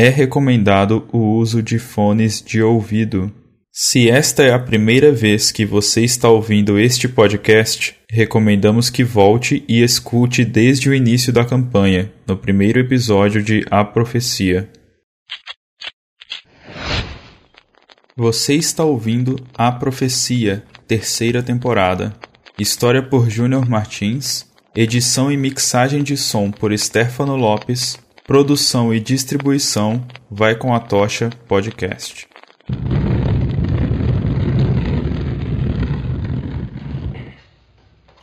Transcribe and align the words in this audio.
É 0.00 0.08
recomendado 0.10 1.08
o 1.12 1.18
uso 1.18 1.60
de 1.60 1.76
fones 1.76 2.40
de 2.40 2.62
ouvido. 2.62 3.34
Se 3.72 4.08
esta 4.08 4.44
é 4.44 4.52
a 4.52 4.58
primeira 4.60 5.10
vez 5.10 5.50
que 5.50 5.66
você 5.66 6.04
está 6.04 6.28
ouvindo 6.28 6.78
este 6.78 7.08
podcast, 7.08 7.96
recomendamos 8.08 8.90
que 8.90 9.02
volte 9.02 9.64
e 9.66 9.82
escute 9.82 10.44
desde 10.44 10.88
o 10.88 10.94
início 10.94 11.32
da 11.32 11.44
campanha, 11.44 12.12
no 12.28 12.36
primeiro 12.36 12.78
episódio 12.78 13.42
de 13.42 13.64
A 13.72 13.84
Profecia. 13.84 14.70
Você 18.16 18.54
está 18.54 18.84
ouvindo 18.84 19.34
A 19.52 19.72
Profecia, 19.72 20.62
terceira 20.86 21.42
temporada. 21.42 22.14
História 22.56 23.02
por 23.02 23.28
Júnior 23.28 23.68
Martins, 23.68 24.46
edição 24.76 25.32
e 25.32 25.36
mixagem 25.36 26.04
de 26.04 26.16
som 26.16 26.52
por 26.52 26.72
Stefano 26.78 27.34
Lopes, 27.34 27.98
produção 28.28 28.92
e 28.92 29.00
distribuição 29.00 30.06
Vai 30.30 30.54
com 30.54 30.74
a 30.74 30.78
Tocha 30.78 31.30
Podcast. 31.48 32.28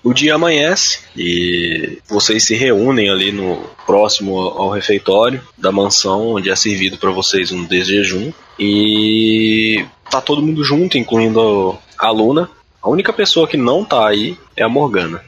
O 0.03 0.13
dia 0.13 0.35
amanhece 0.35 0.99
e 1.17 1.97
vocês 2.07 2.43
se 2.43 2.53
reúnem 2.53 3.09
ali 3.09 3.31
no 3.31 3.55
próximo 3.87 4.37
ao 4.37 4.69
refeitório 4.69 5.41
da 5.57 5.71
mansão 5.71 6.35
onde 6.35 6.51
é 6.51 6.55
servido 6.55 6.99
para 6.99 7.09
vocês 7.09 7.51
um 7.51 7.65
desjejum 7.65 8.31
e 8.59 9.83
tá 10.11 10.21
todo 10.21 10.43
mundo 10.43 10.63
junto, 10.63 10.99
incluindo 10.99 11.75
a 11.97 12.11
Luna. 12.11 12.47
A 12.79 12.91
única 12.91 13.11
pessoa 13.11 13.47
que 13.47 13.57
não 13.57 13.83
tá 13.83 14.07
aí 14.07 14.37
é 14.55 14.61
a 14.61 14.69
Morgana. 14.69 15.23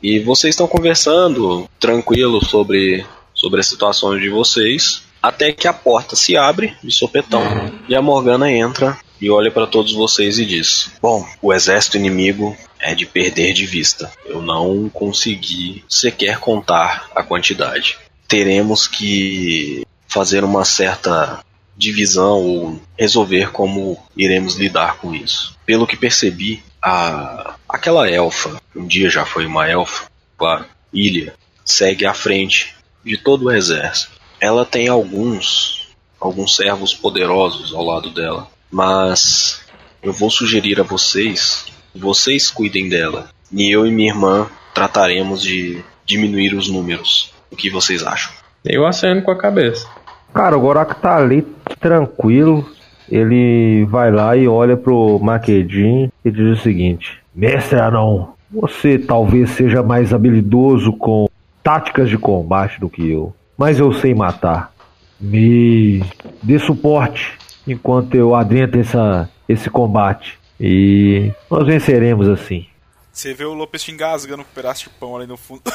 E 0.00 0.20
vocês 0.20 0.52
estão 0.52 0.68
conversando 0.68 1.68
tranquilo 1.80 2.42
sobre 2.44 3.04
sobre 3.40 3.60
as 3.60 3.66
situações 3.66 4.20
de 4.20 4.28
vocês, 4.28 5.02
até 5.22 5.50
que 5.50 5.66
a 5.66 5.72
porta 5.72 6.14
se 6.14 6.36
abre 6.36 6.76
de 6.84 6.92
sopetão 6.92 7.42
e 7.88 7.94
a 7.94 8.02
Morgana 8.02 8.52
entra 8.52 8.98
e 9.18 9.30
olha 9.30 9.50
para 9.50 9.66
todos 9.66 9.94
vocês 9.94 10.38
e 10.38 10.44
diz: 10.44 10.90
Bom, 11.00 11.26
o 11.40 11.52
exército 11.52 11.96
inimigo 11.96 12.54
é 12.78 12.94
de 12.94 13.06
perder 13.06 13.54
de 13.54 13.64
vista. 13.64 14.12
Eu 14.26 14.42
não 14.42 14.90
consegui 14.90 15.82
sequer 15.88 16.38
contar 16.38 17.10
a 17.14 17.22
quantidade. 17.22 17.98
Teremos 18.28 18.86
que 18.86 19.86
fazer 20.06 20.44
uma 20.44 20.64
certa 20.64 21.42
divisão 21.76 22.42
ou 22.42 22.80
resolver 22.98 23.52
como 23.52 23.98
iremos 24.14 24.56
lidar 24.56 24.98
com 24.98 25.14
isso. 25.14 25.56
Pelo 25.64 25.86
que 25.86 25.96
percebi, 25.96 26.62
a 26.82 27.54
aquela 27.68 28.10
elfa, 28.10 28.60
um 28.76 28.86
dia 28.86 29.08
já 29.08 29.24
foi 29.24 29.46
uma 29.46 29.68
elfa, 29.68 30.10
claro, 30.36 30.66
Ilha, 30.92 31.34
segue 31.64 32.04
à 32.04 32.12
frente 32.12 32.74
de 33.04 33.16
todo 33.16 33.46
o 33.46 33.52
exército. 33.52 34.12
Ela 34.40 34.64
tem 34.64 34.88
alguns 34.88 35.88
alguns 36.20 36.54
servos 36.54 36.92
poderosos 36.92 37.72
ao 37.74 37.84
lado 37.84 38.10
dela, 38.10 38.46
mas 38.70 39.62
eu 40.02 40.12
vou 40.12 40.30
sugerir 40.30 40.78
a 40.78 40.82
vocês 40.82 41.64
vocês 41.94 42.50
cuidem 42.50 42.88
dela. 42.88 43.28
E 43.52 43.74
eu 43.74 43.86
e 43.86 43.90
minha 43.90 44.12
irmã 44.12 44.46
trataremos 44.74 45.42
de 45.42 45.82
diminuir 46.04 46.54
os 46.54 46.68
números. 46.68 47.32
O 47.50 47.56
que 47.56 47.70
vocês 47.70 48.06
acham? 48.06 48.32
Eu 48.64 48.86
aceno 48.86 49.22
com 49.22 49.30
a 49.30 49.38
cabeça. 49.38 49.86
Cara, 50.32 50.56
o 50.56 50.60
Gorak 50.60 51.00
tá 51.00 51.16
ali 51.16 51.46
tranquilo. 51.80 52.68
Ele 53.10 53.84
vai 53.86 54.12
lá 54.12 54.36
e 54.36 54.46
olha 54.46 54.76
pro 54.76 55.18
Maquedin 55.18 56.12
e 56.24 56.30
diz 56.30 56.58
o 56.58 56.62
seguinte: 56.62 57.18
Mestre 57.34 57.80
Anão, 57.80 58.34
você 58.50 58.98
talvez 58.98 59.50
seja 59.50 59.82
mais 59.82 60.14
habilidoso 60.14 60.92
com 60.92 61.26
táticas 61.62 62.08
de 62.08 62.18
combate 62.18 62.80
do 62.80 62.88
que 62.88 63.10
eu, 63.10 63.34
mas 63.56 63.78
eu 63.78 63.92
sei 63.92 64.14
matar. 64.14 64.72
Me 65.20 66.02
dê 66.42 66.58
suporte 66.58 67.38
enquanto 67.66 68.14
eu 68.14 68.34
adentro 68.34 68.80
essa, 68.80 69.28
esse 69.48 69.68
combate. 69.68 70.38
E 70.58 71.32
nós 71.50 71.66
venceremos 71.66 72.28
assim. 72.28 72.66
Você 73.12 73.34
vê 73.34 73.44
o 73.44 73.52
Lopes 73.54 73.82
te 73.82 73.92
engasgando 73.92 74.44
com 74.44 74.50
um 74.50 74.54
pedaço 74.54 74.84
de 74.84 74.90
pão 74.90 75.16
ali 75.16 75.26
no 75.26 75.36
fundo. 75.36 75.62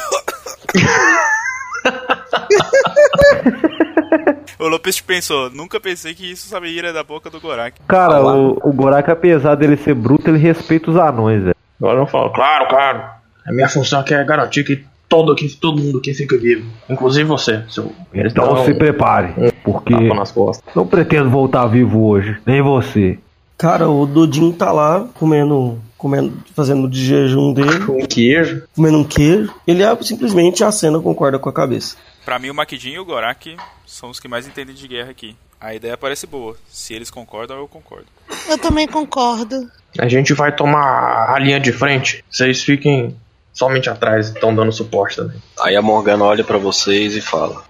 o 4.59 4.67
Lopes 4.67 4.99
pensou, 5.01 5.49
nunca 5.49 5.79
pensei 5.79 6.15
que 6.15 6.31
isso 6.31 6.47
saberia 6.47 6.91
da 6.93 7.03
boca 7.03 7.29
do 7.29 7.39
Gorak. 7.39 7.79
Cara, 7.87 8.21
o, 8.21 8.57
o 8.63 8.73
Gorak, 8.73 9.11
apesar 9.11 9.55
dele 9.55 9.77
ser 9.77 9.93
bruto, 9.93 10.29
ele 10.29 10.39
respeita 10.39 10.89
os 10.89 10.97
anões, 10.97 11.43
velho. 11.43 11.55
Agora 11.79 11.99
eu 11.99 12.07
falo, 12.07 12.31
claro, 12.31 12.67
claro. 12.67 13.03
A 13.45 13.51
minha 13.51 13.69
função 13.69 13.99
aqui 13.99 14.13
é 14.13 14.23
garantir 14.23 14.63
que 14.63 14.83
todo, 15.15 15.35
que 15.35 15.47
todo 15.55 15.81
mundo 15.81 15.99
aqui 15.99 16.13
fique 16.13 16.37
vivo. 16.37 16.69
Inclusive 16.89 17.25
você, 17.25 17.63
seu. 17.69 17.91
Então 18.13 18.63
se 18.65 18.73
prepare, 18.73 19.33
porque 19.63 19.93
nas 20.13 20.31
costas. 20.31 20.75
não 20.75 20.85
pretendo 20.85 21.29
voltar 21.29 21.65
vivo 21.67 22.05
hoje, 22.05 22.37
nem 22.45 22.61
você. 22.61 23.17
Cara, 23.57 23.89
o 23.89 24.05
Dodinho 24.05 24.51
tá 24.51 24.71
lá 24.73 25.07
comendo, 25.13 25.79
comendo, 25.97 26.33
fazendo 26.53 26.89
de 26.89 27.05
jejum 27.05 27.53
dele, 27.53 27.69
Um 27.89 28.05
queijo. 28.05 28.63
comendo 28.75 28.97
um 28.97 29.03
queijo. 29.05 29.53
Ele 29.65 29.81
é, 29.81 29.95
simplesmente 30.01 30.63
acena 30.63 30.99
concorda 30.99 31.39
com 31.39 31.47
a 31.47 31.53
cabeça. 31.53 31.95
Pra 32.25 32.37
mim, 32.37 32.49
o 32.49 32.53
Makidin 32.55 32.91
e 32.91 32.99
o 32.99 33.05
Gorak 33.05 33.55
são 33.85 34.09
os 34.09 34.19
que 34.19 34.27
mais 34.27 34.45
entendem 34.45 34.75
de 34.75 34.87
guerra 34.87 35.11
aqui. 35.11 35.35
A 35.61 35.73
ideia 35.73 35.95
parece 35.95 36.27
boa. 36.27 36.57
Se 36.67 36.93
eles 36.93 37.09
concordam, 37.09 37.57
eu 37.57 37.67
concordo. 37.67 38.05
Eu 38.49 38.57
também 38.57 38.87
concordo. 38.87 39.55
A 39.97 40.07
gente 40.09 40.33
vai 40.33 40.53
tomar 40.53 41.33
a 41.33 41.39
linha 41.39 41.59
de 41.59 41.71
frente. 41.71 42.23
Vocês 42.29 42.61
fiquem 42.61 43.15
somente 43.55 43.89
atrás, 43.89 44.27
estão 44.27 44.53
dando 44.53 44.71
suporte 44.71 45.15
também. 45.15 45.41
Aí 45.59 45.75
a 45.75 45.81
Morgana 45.81 46.25
olha 46.25 46.43
para 46.43 46.59
vocês 46.59 47.15
e 47.15 47.21
fala: 47.21 47.63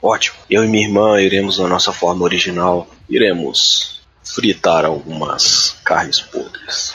Ótimo, 0.00 0.38
eu 0.48 0.64
e 0.64 0.68
minha 0.68 0.86
irmã 0.86 1.20
iremos 1.20 1.58
na 1.58 1.68
nossa 1.68 1.92
forma 1.92 2.24
original. 2.24 2.86
Iremos 3.10 4.02
fritar 4.24 4.86
algumas 4.86 5.76
carnes 5.84 6.20
podres. 6.20 6.94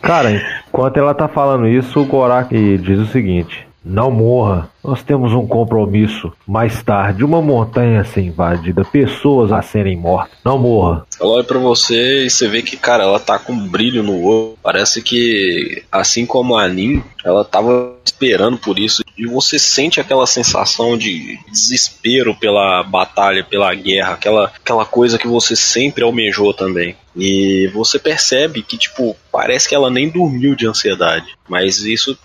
Cara, 0.00 0.62
enquanto 0.66 0.96
ela 0.96 1.12
tá 1.12 1.28
falando 1.28 1.68
isso, 1.68 2.00
o 2.00 2.06
Gorak 2.06 2.78
diz 2.78 2.98
o 2.98 3.06
seguinte: 3.06 3.67
Não 3.88 4.10
morra, 4.10 4.70
nós 4.84 5.02
temos 5.02 5.32
um 5.32 5.46
compromisso. 5.46 6.30
Mais 6.46 6.82
tarde, 6.82 7.24
uma 7.24 7.40
montanha 7.40 8.02
a 8.02 8.04
ser 8.04 8.20
invadida, 8.20 8.84
pessoas 8.84 9.50
a 9.50 9.62
serem 9.62 9.96
mortas. 9.96 10.36
Não 10.44 10.58
morra. 10.58 11.06
Ela 11.18 11.30
olha 11.30 11.44
pra 11.44 11.58
você 11.58 12.26
e 12.26 12.30
você 12.30 12.46
vê 12.48 12.60
que, 12.60 12.76
cara, 12.76 13.04
ela 13.04 13.18
tá 13.18 13.38
com 13.38 13.54
um 13.54 13.66
brilho 13.66 14.02
no 14.02 14.22
olho. 14.22 14.58
Parece 14.62 15.00
que, 15.00 15.82
assim 15.90 16.26
como 16.26 16.54
a 16.54 16.68
Nin, 16.68 17.02
ela 17.24 17.46
tava 17.46 17.94
esperando 18.04 18.58
por 18.58 18.78
isso. 18.78 19.02
E 19.18 19.26
você 19.26 19.58
sente 19.58 20.00
aquela 20.00 20.26
sensação 20.26 20.96
de 20.96 21.38
desespero 21.50 22.36
pela 22.36 22.84
batalha, 22.84 23.42
pela 23.42 23.74
guerra, 23.74 24.12
aquela, 24.12 24.52
aquela 24.54 24.84
coisa 24.84 25.18
que 25.18 25.26
você 25.26 25.56
sempre 25.56 26.04
almejou 26.04 26.54
também. 26.54 26.94
E 27.16 27.68
você 27.74 27.98
percebe 27.98 28.62
que, 28.62 28.78
tipo, 28.78 29.16
parece 29.32 29.68
que 29.68 29.74
ela 29.74 29.90
nem 29.90 30.08
dormiu 30.08 30.54
de 30.54 30.68
ansiedade. 30.68 31.36
Mas 31.48 31.82
isso 31.82 32.16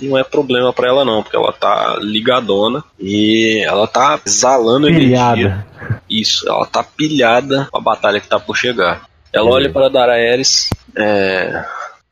não, 0.00 0.16
é 0.16 0.24
problema 0.24 0.72
pra 0.72 0.88
ela, 0.88 1.04
não, 1.04 1.22
porque 1.22 1.36
ela 1.36 1.52
tá 1.52 1.98
ligadona 2.00 2.82
e 2.98 3.62
ela 3.66 3.86
tá 3.86 4.18
exalando 4.24 4.88
energia. 4.88 5.34
Pilhada. 5.34 5.66
Isso, 6.08 6.48
ela 6.48 6.64
tá 6.64 6.82
pilhada 6.82 7.68
com 7.70 7.76
a 7.76 7.82
batalha 7.82 8.20
que 8.20 8.28
tá 8.28 8.40
por 8.40 8.56
chegar. 8.56 9.06
Ela 9.30 9.50
olha 9.50 9.70
para 9.70 9.90
Daraeris, 9.90 10.70
é, 10.96 11.64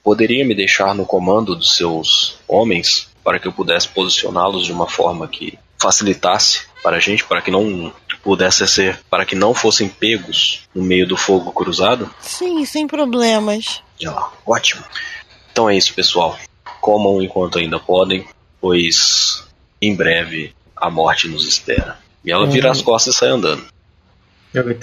poderia 0.03 0.45
me 0.45 0.55
deixar 0.55 0.95
no 0.95 1.07
comando 1.07 1.55
dos 1.55 1.77
seus 1.77 2.39
homens 2.47 3.10
para 3.23 3.39
que 3.39 3.47
eu 3.47 3.53
pudesse 3.53 3.89
posicioná-los 3.89 4.65
de 4.67 4.73
uma 4.73 4.89
forma 4.89 5.29
que 5.29 5.59
facilitasse 5.79 6.63
para 6.83 6.97
a 6.97 7.01
gente, 7.01 7.25
para 7.25 7.41
que 7.43 7.51
não 7.51 7.93
pudesse 8.23 8.67
ser, 8.67 9.01
para 9.09 9.25
que 9.25 9.35
não 9.35 9.55
fossem 9.55 9.89
pegos 9.89 10.69
no 10.75 10.83
meio 10.83 11.07
do 11.07 11.17
fogo 11.17 11.53
cruzado? 11.53 12.11
Sim, 12.21 12.65
sem 12.65 12.87
problemas. 12.87 13.83
E 13.99 14.07
ela, 14.07 14.33
ótimo. 14.47 14.83
Então 15.53 15.69
é 15.69 15.77
isso, 15.77 15.95
pessoal. 15.95 16.39
Comam 16.81 17.23
enquanto 17.23 17.59
ainda 17.59 17.79
podem, 17.79 18.27
pois 18.61 19.45
em 19.81 19.95
breve 19.95 20.55
a 20.77 20.91
morte 20.91 21.29
nos 21.29 21.47
espera. 21.47 21.99
E 22.25 22.31
ela 22.31 22.47
vira 22.47 22.71
as 22.71 22.83
costas 22.83 23.15
e 23.15 23.19
sai 23.19 23.29
andando. 23.29 23.65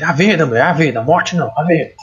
A 0.01 0.13
vida, 0.13 0.45
mulher, 0.45 0.63
a 0.63 0.73
vida, 0.73 0.99
a 0.99 1.03
morte 1.03 1.35
não, 1.35 1.51
a 1.55 1.63
vida. 1.63 1.93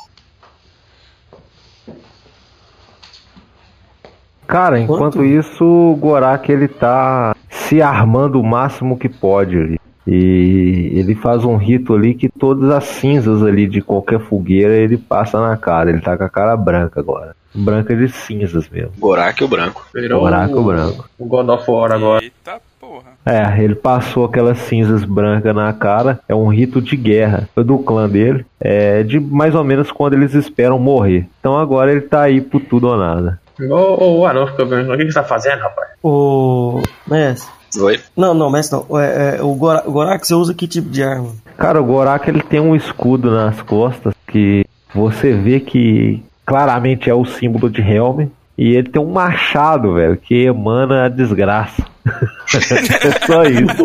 Cara, 4.47 4.79
enquanto 4.79 5.25
isso, 5.25 5.65
o 5.65 5.97
Gorak 5.97 6.51
ele 6.51 6.69
tá 6.69 7.35
se 7.49 7.81
armando 7.81 8.41
o 8.41 8.45
máximo 8.45 8.99
que 8.99 9.09
pode 9.09 9.57
ali. 9.57 9.81
E 10.07 10.91
ele 10.95 11.15
faz 11.15 11.45
um 11.45 11.57
rito 11.57 11.95
ali 11.95 12.15
que 12.15 12.29
todas 12.29 12.69
as 12.71 12.85
cinzas 12.85 13.43
ali 13.43 13.67
de 13.67 13.81
qualquer 13.81 14.21
fogueira 14.21 14.75
ele 14.75 14.99
passa 14.99 15.41
na 15.41 15.57
cara. 15.57 15.91
Ele 15.91 16.01
tá 16.01 16.17
com 16.17 16.25
a 16.25 16.29
cara 16.29 16.57
branca 16.57 17.01
agora. 17.01 17.35
Branca 17.55 17.97
de 17.97 18.09
cinzas 18.09 18.69
mesmo. 18.69 18.93
Gorak 18.99 19.43
o 19.43 19.49
branco. 19.49 19.87
Virou 19.95 20.21
Gorak 20.21 20.55
o, 20.55 20.63
branco. 20.63 21.09
o 21.19 21.25
God 21.25 21.49
of 21.49 21.71
War 21.71 21.93
agora. 21.93 22.23
Eita 22.23 22.61
porra. 22.79 23.15
É, 23.25 23.63
ele 23.63 23.75
passou 23.75 24.27
aquelas 24.27 24.59
cinzas 24.59 25.05
brancas 25.05 25.55
na 25.55 25.73
cara. 25.73 26.21
É 26.29 26.35
um 26.35 26.49
rito 26.49 26.83
de 26.83 26.97
guerra 26.97 27.49
do 27.57 27.79
clã 27.79 28.09
dele. 28.09 28.45
É 28.61 29.03
de 29.03 29.19
mais 29.19 29.55
ou 29.55 29.65
menos 29.65 29.91
quando 29.91 30.15
eles 30.15 30.35
esperam 30.35 30.79
morrer. 30.79 31.27
Então 31.41 31.57
agora 31.57 31.91
ele 31.91 32.03
tá 32.03 32.23
aí 32.23 32.43
por 32.43 32.61
tudo 32.61 32.89
ou 32.89 32.97
nada. 32.99 33.41
Ô, 33.61 33.75
ô, 33.75 34.19
o 34.21 34.27
anão 34.27 34.47
fica 34.47 34.65
vendo. 34.65 34.93
O 34.93 34.97
que 34.97 35.05
que 35.05 35.13
você 35.13 35.21
tá 35.21 35.25
fazendo, 35.25 35.61
rapaz? 35.61 35.91
Ô, 36.03 36.83
mestre, 37.07 37.51
Oi? 37.81 38.01
Não, 38.17 38.35
não, 38.35 38.51
mestre 38.51 38.79
não. 38.79 39.01
É, 39.01 39.37
é, 39.37 39.43
o, 39.43 39.55
Gora, 39.55 39.83
o 39.87 39.93
Gorak, 39.93 40.27
você 40.27 40.35
usa 40.35 40.55
que 40.55 40.67
tipo 40.67 40.89
de 40.89 41.03
arma? 41.03 41.31
Cara, 41.57 41.81
o 41.81 41.85
Gorak 41.85 42.29
ele 42.29 42.43
tem 42.43 42.61
um 42.61 42.75
escudo 42.75 43.31
nas 43.31 43.61
costas 43.63 44.15
que 44.27 44.65
você 44.95 45.33
vê 45.33 45.61
que 45.61 46.23
claramente 46.47 47.09
é 47.11 47.15
o 47.15 47.25
símbolo 47.25 47.71
de 47.71 47.81
Helm. 47.81 48.29
E 48.57 48.77
ele 48.77 48.89
tem 48.89 49.03
um 49.03 49.11
machado, 49.11 49.95
velho, 49.95 50.17
que 50.17 50.45
emana 50.45 51.07
a 51.07 51.09
desgraça. 51.09 51.85
é 52.07 53.27
só 53.27 53.43
isso. 53.43 53.85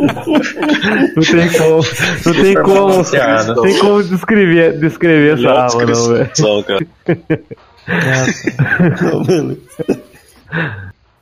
Não 1.15 1.23
tem 1.23 1.51
como, 1.51 1.81
não 2.23 2.33
tem 2.33 2.53
como, 2.61 3.55
não 3.55 3.61
tem 3.63 3.79
como 3.79 4.03
descrever, 4.03 4.77
descrever 4.77 5.39
essa 5.39 5.49
arma, 5.49 5.85
não, 5.85 6.07
velho. 6.13 6.29
Não, 9.01 9.23
beleza. 9.23 9.59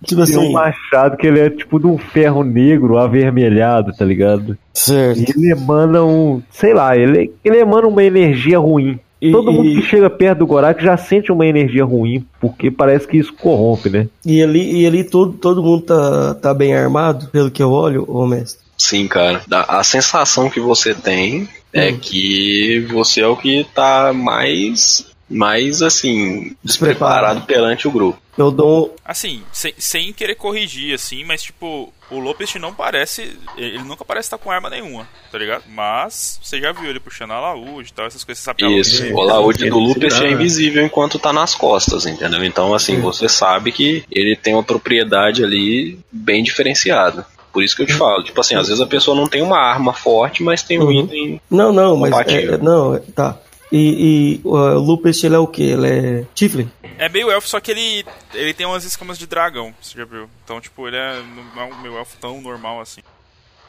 Tipo 0.06 0.25
Tem 0.25 0.38
um 0.38 0.42
assim, 0.42 0.52
machado 0.54 1.18
que 1.18 1.25
ele 1.25 1.40
é 1.40 1.50
tipo 1.50 1.80
de 1.80 1.88
um 1.88 1.98
ferro 1.98 2.44
negro 2.44 2.98
avermelhado, 2.98 3.92
tá 3.94 4.06
ligado? 4.06 4.58
certo. 4.74 5.19
E 5.19 5.25
ele 5.36 5.52
emana 5.52 6.04
um, 6.04 6.42
sei 6.52 6.74
lá, 6.74 6.96
ele, 6.96 7.31
ele 7.44 7.58
emana 7.58 7.88
uma 7.88 8.04
energia 8.04 8.60
ruim. 8.60 9.00
E- 9.19 9.31
Todo 9.31 9.52
mundo 9.52 9.68
e- 9.68 9.75
que 9.78 9.88
chega 9.88 10.08
perto 10.12 10.40
do 10.40 10.46
Gorak 10.48 10.81
já 10.84 10.96
sente 10.96 11.31
uma 11.31 11.48
energia 11.48 11.84
ruim, 11.84 12.24
porque 12.40 12.69
parece 12.69 13.08
que 13.08 13.18
isso 13.18 13.34
corrompe, 13.34 13.90
né? 13.90 14.08
E 14.24 14.44
ali, 14.44 14.81
e 14.81 14.86
ali 14.86 15.04
todo, 15.04 15.34
todo 15.34 15.64
mundo 15.64 15.81
tá, 15.81 16.36
tá 16.36 16.54
bem 16.54 16.75
armado, 16.75 17.28
pelo 17.30 17.50
que 17.50 17.64
eu 17.64 17.72
olho, 17.72 18.06
ô 18.08 18.28
mestre. 18.28 18.62
Sim, 18.78 19.08
cara. 19.08 19.42
A 19.52 19.80
a 19.80 19.84
sensação 19.84 20.48
que 20.52 20.60
você 20.60 20.94
tem 20.94 21.50
é 21.74 21.90
Hum. 21.92 21.98
que 22.00 22.86
você 22.92 23.22
é 23.22 23.28
o 23.28 23.36
que 23.36 23.66
tá 23.74 24.14
mais, 24.14 25.08
mais 25.29 25.81
assim, 25.81 26.56
Despreparado. 26.63 27.41
perante 27.41 27.88
o 27.88 27.91
grupo. 27.91 28.19
Eu 28.38 28.51
dou. 28.51 28.95
Assim, 29.03 29.41
sem, 29.51 29.74
sem 29.79 30.13
querer 30.13 30.35
corrigir, 30.35 30.94
assim, 30.94 31.24
mas 31.24 31.41
tipo, 31.41 31.91
o 32.12 32.19
Lopes 32.19 32.53
não 32.56 32.71
parece. 32.71 33.35
Ele 33.57 33.79
nunca 33.79 34.06
parece 34.06 34.27
estar 34.27 34.38
com 34.38 34.51
arma 34.51 34.69
nenhuma, 34.69 35.07
tá 35.31 35.38
ligado? 35.39 35.63
Mas 35.69 36.39
você 36.44 36.62
já 36.62 36.71
viu 36.71 36.88
ele 36.89 37.00
puxando 37.00 37.31
a 37.31 37.39
laúde 37.39 37.89
e 37.89 37.94
tal, 37.94 38.06
essas 38.06 38.24
coisas, 38.24 38.39
você 38.44 38.45
sabe 38.45 38.59
que 38.59 38.65
a 38.65 38.69
Isso. 38.69 39.03
O 39.12 39.21
laúde 39.24 39.68
do 39.69 39.94
dá- 40.07 40.24
é 40.24 40.31
invisível 40.31 40.85
enquanto 40.85 41.18
tá 41.18 41.33
nas 41.33 41.56
costas, 41.56 42.06
entendeu? 42.06 42.44
Então, 42.44 42.75
assim, 42.75 43.00
você 43.01 43.27
sabe 43.27 43.71
que 43.71 44.03
ele 44.12 44.35
tem 44.35 44.53
uma 44.53 44.63
propriedade 44.63 45.44
ali 45.44 45.97
bem 46.12 46.44
diferenciada. 46.44 47.25
Por 47.51 47.63
isso 47.63 47.75
que 47.75 47.81
eu 47.81 47.88
te 47.88 47.94
falo, 47.94 48.23
tipo 48.23 48.39
assim, 48.39 48.53
às 48.56 48.68
vezes 48.68 48.81
a 48.83 48.85
pessoa 48.85 49.18
não 49.18 49.25
tem 49.27 49.41
uma 49.41 49.57
arma 49.57 49.91
forte, 49.94 50.44
mas 50.44 50.62
tem 50.62 50.77
um 50.80 50.83
Uhum. 50.83 50.91
item. 51.06 51.41
Não, 51.50 51.73
não, 51.73 51.97
mas. 51.97 52.13
É, 52.27 52.44
é- 52.44 52.57
não, 52.57 52.94
é- 52.95 53.00
tá. 53.15 53.35
E, 53.72 54.40
e 54.40 54.42
o 54.44 54.56
Lupus, 54.80 55.22
ele 55.24 55.36
é 55.36 55.40
o 55.40 55.48
quê? 55.48 55.64
Ele 55.64 55.88
é. 55.88 56.25
Tiflin? 56.34 56.72
É 56.98 57.10
meio 57.10 57.30
elfo, 57.30 57.48
só 57.50 57.60
que 57.60 57.72
ele, 57.72 58.06
ele 58.34 58.54
tem 58.54 58.66
umas 58.66 58.84
escamas 58.86 59.18
de 59.18 59.28
dragão, 59.28 59.74
você 59.81 59.98
já 59.98 60.06
viu? 60.06 60.30
Então, 60.44 60.60
tipo, 60.62 60.88
ele 60.88 60.96
é, 60.98 61.22
não 61.56 61.62
é 61.62 61.66
um 61.66 61.81
meio 61.81 61.98
elfo 61.98 62.18
tão 62.19 62.40
normal 62.42 62.80
assim. 62.81 63.02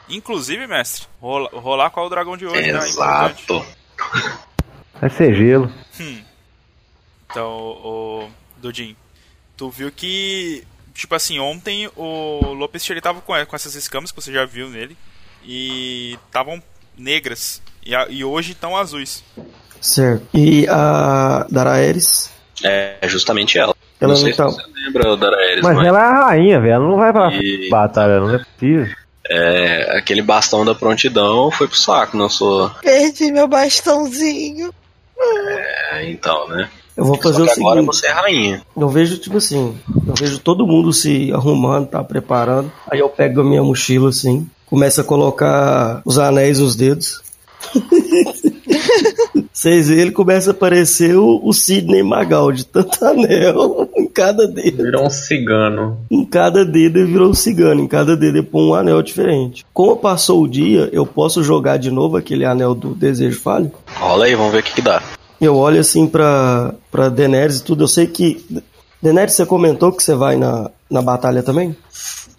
Inclusive, 0.07 0.65
mestre, 0.67 1.05
rola- 1.21 1.49
rolar 1.53 1.89
qual 1.91 2.05
é 2.05 2.07
o 2.07 2.09
dragão 2.09 2.35
de 2.37 2.45
hoje, 2.45 2.61
né? 2.61 2.69
Importante. 2.69 2.89
Exato. 2.89 3.65
Vai 4.99 5.09
ser 5.09 5.35
gelo. 5.35 5.71
Hum. 5.99 6.21
Então, 7.29 7.51
o 7.51 8.29
Dudin, 8.57 8.95
tu 9.55 9.69
viu 9.69 9.91
que, 9.91 10.63
tipo 10.95 11.13
assim, 11.13 11.37
ontem 11.39 11.89
o 11.95 12.53
Lopes 12.53 12.89
ele 12.89 13.01
tava 13.01 13.21
com, 13.21 13.33
com 13.45 13.55
essas 13.55 13.75
escamas 13.75 14.11
que 14.11 14.19
você 14.19 14.31
já 14.33 14.45
viu 14.45 14.69
nele 14.69 14.97
e 15.43 16.17
estavam 16.25 16.61
negras 16.97 17.61
e, 17.85 17.91
e 18.09 18.23
hoje 18.23 18.53
estão 18.53 18.75
azuis. 18.75 19.23
Certo. 19.81 20.25
E 20.33 20.67
a 20.69 21.45
Daraeris? 21.49 22.29
É 22.63 22.97
justamente 23.07 23.57
ela. 23.57 23.73
Ela 24.01 24.13
não 24.13 24.17
sei 24.17 24.29
não 24.31 24.37
tá- 24.37 24.49
se 24.49 24.55
você 24.57 24.63
lembra 24.85 25.17
da 25.17 25.27
Aeres, 25.37 25.61
Mas 25.63 25.85
ela 25.85 25.99
é 25.99 26.01
a 26.03 26.25
rainha, 26.25 26.59
velho. 26.59 26.73
Ela 26.73 26.87
não 26.87 26.95
vai 26.97 27.11
pra 27.11 27.31
E- 27.33 27.69
batalha, 27.69 28.19
não 28.19 28.33
é 28.35 28.39
possível. 28.39 28.87
é, 29.29 29.97
aquele 29.97 30.21
bastão 30.21 30.63
da 30.65 30.73
prontidão 30.73 31.51
foi 31.51 31.67
pro 31.67 31.77
saco 31.77 32.15
na 32.17 32.29
sua. 32.29 32.75
Perdi 32.81 33.31
meu 33.31 33.47
bastãozinho. 33.47 34.73
É, 35.19 36.09
então, 36.09 36.47
né? 36.47 36.69
Eu 36.95 37.05
vou 37.05 37.15
fazer 37.21 37.37
Só 37.37 37.43
o 37.43 37.45
que 37.45 37.59
agora 37.59 37.75
seguinte. 37.81 37.95
você 37.95 38.07
é 38.07 38.11
rainha. 38.11 38.61
Eu 38.75 38.89
vejo, 38.89 39.17
tipo 39.17 39.37
assim, 39.37 39.77
eu 40.07 40.13
vejo 40.15 40.39
todo 40.39 40.65
mundo 40.67 40.91
se 40.91 41.31
arrumando, 41.33 41.87
tá 41.87 42.03
preparando. 42.03 42.71
Aí 42.89 42.99
eu 42.99 43.07
pego 43.09 43.41
a 43.41 43.43
minha 43.43 43.63
mochila, 43.63 44.09
assim, 44.09 44.49
começo 44.65 44.99
a 44.99 45.03
colocar 45.03 46.01
os 46.05 46.17
anéis 46.17 46.59
nos 46.59 46.75
dedos. 46.75 47.21
Vocês 49.51 49.89
veem, 49.89 50.01
ele 50.01 50.11
começa 50.11 50.51
a 50.51 50.53
aparecer 50.53 51.15
o, 51.15 51.41
o 51.43 51.51
Sidney 51.51 52.03
Magal, 52.03 52.51
de 52.51 52.65
tanto 52.65 53.03
anel 53.05 53.89
em 53.95 54.07
cada 54.07 54.47
dedo. 54.47 54.83
Virou 54.83 55.05
um 55.05 55.09
cigano. 55.09 55.97
Em 56.09 56.23
cada 56.23 56.63
dedo 56.63 56.99
ele 56.99 57.11
virou 57.11 57.29
um 57.29 57.33
cigano, 57.33 57.81
em 57.81 57.87
cada 57.87 58.15
dedo 58.15 58.37
ele 58.37 58.45
põe 58.45 58.63
um 58.63 58.73
anel 58.73 59.01
diferente. 59.01 59.65
Como 59.73 59.97
passou 59.97 60.43
o 60.43 60.47
dia, 60.47 60.89
eu 60.91 61.05
posso 61.05 61.43
jogar 61.43 61.77
de 61.77 61.91
novo 61.91 62.17
aquele 62.17 62.45
anel 62.45 62.73
do 62.73 62.95
desejo 62.95 63.39
falho? 63.39 63.71
Rola 63.95 64.25
aí, 64.25 64.35
vamos 64.35 64.51
ver 64.51 64.59
o 64.59 64.63
que, 64.63 64.75
que 64.75 64.81
dá. 64.81 65.01
Eu 65.41 65.55
olho 65.55 65.79
assim 65.79 66.05
pra, 66.05 66.73
pra 66.91 67.09
Daenerys 67.09 67.59
e 67.59 67.63
tudo. 67.63 67.83
Eu 67.83 67.87
sei 67.87 68.07
que. 68.07 68.45
Daenerys, 69.01 69.35
você 69.35 69.45
comentou 69.45 69.91
que 69.91 70.03
você 70.03 70.13
vai 70.13 70.35
na, 70.35 70.69
na 70.89 71.01
batalha 71.01 71.41
também? 71.41 71.75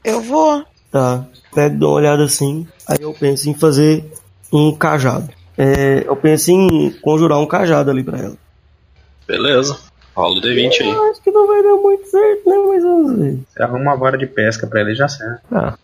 Eu 0.05 0.21
vou. 0.21 0.63
Tá. 0.91 1.25
Pego, 1.55 1.79
dou 1.79 1.91
uma 1.91 1.97
olhada 1.97 2.25
assim. 2.25 2.67
Aí 2.87 2.99
eu 3.01 3.15
penso 3.15 3.49
em 3.49 3.55
fazer 3.55 4.05
um 4.53 4.73
cajado. 4.73 5.29
É, 5.63 6.09
eu 6.09 6.17
penso 6.17 6.51
em 6.51 6.91
conjurar 7.03 7.39
um 7.39 7.45
cajado 7.45 7.91
ali 7.91 8.03
pra 8.03 8.17
ela. 8.17 8.37
Beleza. 9.29 9.79
Rola 10.17 10.39
o 10.39 10.41
D20 10.41 10.81
aí. 10.81 10.89
Eu 10.89 11.11
acho 11.11 11.21
que 11.21 11.31
não 11.31 11.47
vai 11.47 11.63
dar 11.63 11.75
muito 11.75 12.07
certo, 12.07 12.49
né? 12.49 12.57
Mas 12.67 12.83
vamos 12.83 13.19
ver. 13.19 13.39
Você 13.47 13.63
arruma 13.63 13.79
uma 13.79 13.97
vara 13.97 14.17
de 14.17 14.27
pesca 14.27 14.67
pra 14.67 14.81
ele 14.81 14.93
e 14.93 14.95
já 14.95 15.07
serve. 15.07 15.37
Ah. 15.53 15.75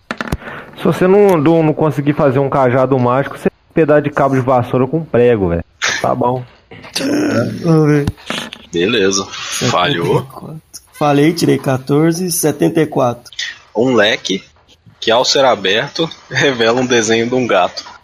Se 0.78 0.82
você 0.82 1.06
não, 1.06 1.36
não, 1.36 1.62
não 1.62 1.74
conseguir 1.74 2.14
fazer 2.14 2.38
um 2.38 2.48
cajado 2.48 2.98
mágico, 2.98 3.36
você 3.36 3.50
tem 3.50 3.58
um 3.70 3.74
pedaço 3.74 4.00
de 4.00 4.10
cabo 4.10 4.34
de 4.34 4.40
vassoura 4.40 4.86
com 4.86 5.04
prego, 5.04 5.50
velho. 5.50 5.64
Tá 6.00 6.14
bom. 6.14 6.42
Vamos 7.62 7.86
ver. 7.86 8.06
Beleza. 8.72 9.26
Falhou. 9.26 10.22
74. 10.22 10.60
Falei, 10.94 11.34
tirei 11.34 11.58
14, 11.58 12.32
74. 12.32 13.30
Um 13.76 13.94
leque 13.94 14.42
que, 14.98 15.10
ao 15.10 15.22
ser 15.22 15.44
aberto, 15.44 16.08
revela 16.32 16.80
um 16.80 16.86
desenho 16.86 17.28
de 17.28 17.34
um 17.34 17.46
gato. 17.46 17.95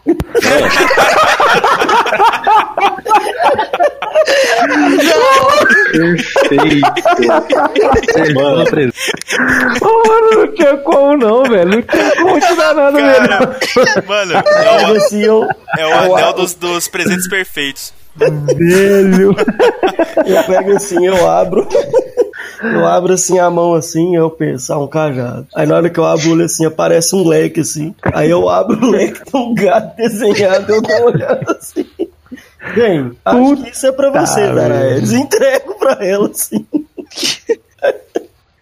Ô, 9.81 10.07
mano, 10.07 10.31
não 10.31 10.53
tinha 10.53 10.77
como 10.77 11.17
não, 11.17 11.43
velho. 11.43 11.69
Não 11.69 11.81
tinha 11.81 12.11
como 12.15 12.39
te 12.39 12.55
dar 12.55 12.73
nada. 12.73 12.99
Cara, 12.99 14.03
mano, 14.07 14.33
é 14.33 14.87
o, 14.91 14.97
assim, 14.97 15.21
eu, 15.23 15.47
é 15.77 15.85
o 15.85 16.15
anel 16.15 16.33
dos, 16.33 16.53
dos 16.55 16.87
presentes 16.87 17.27
perfeitos. 17.27 17.93
Velho. 18.15 19.35
eu 20.25 20.43
pego 20.45 20.71
assim, 20.75 21.05
eu 21.05 21.29
abro. 21.29 21.67
Eu 22.61 22.85
abro 22.87 23.13
assim 23.13 23.39
a 23.39 23.49
mão 23.49 23.73
assim, 23.73 24.15
eu 24.15 24.29
penso, 24.29 24.71
ah, 24.71 24.77
um 24.79 24.87
cajado. 24.87 25.47
Aí 25.55 25.65
na 25.67 25.75
hora 25.75 25.89
que 25.89 25.99
eu 25.99 26.05
abro 26.05 26.29
o 26.29 26.31
olho 26.33 26.45
assim, 26.45 26.65
aparece 26.65 27.15
um 27.15 27.27
leque 27.27 27.59
assim. 27.59 27.93
Aí 28.13 28.29
eu 28.29 28.47
abro 28.47 28.77
o 28.85 28.89
leque, 28.91 29.19
tem 29.29 29.41
um 29.41 29.53
gato 29.53 29.95
desenhado, 29.97 30.71
eu 30.71 30.81
dou 30.81 30.97
uma 30.97 31.05
olhada 31.07 31.57
assim. 31.59 31.85
Bem, 32.75 33.11
acho 33.25 33.57
que 33.57 33.69
isso 33.71 33.87
é 33.87 33.91
pra 33.91 34.09
você, 34.09 34.41
Puta 34.41 34.55
Daraelis. 34.55 35.11
Entrego 35.11 35.75
pra 35.75 35.97
ela 36.05 36.29
assim. 36.29 36.65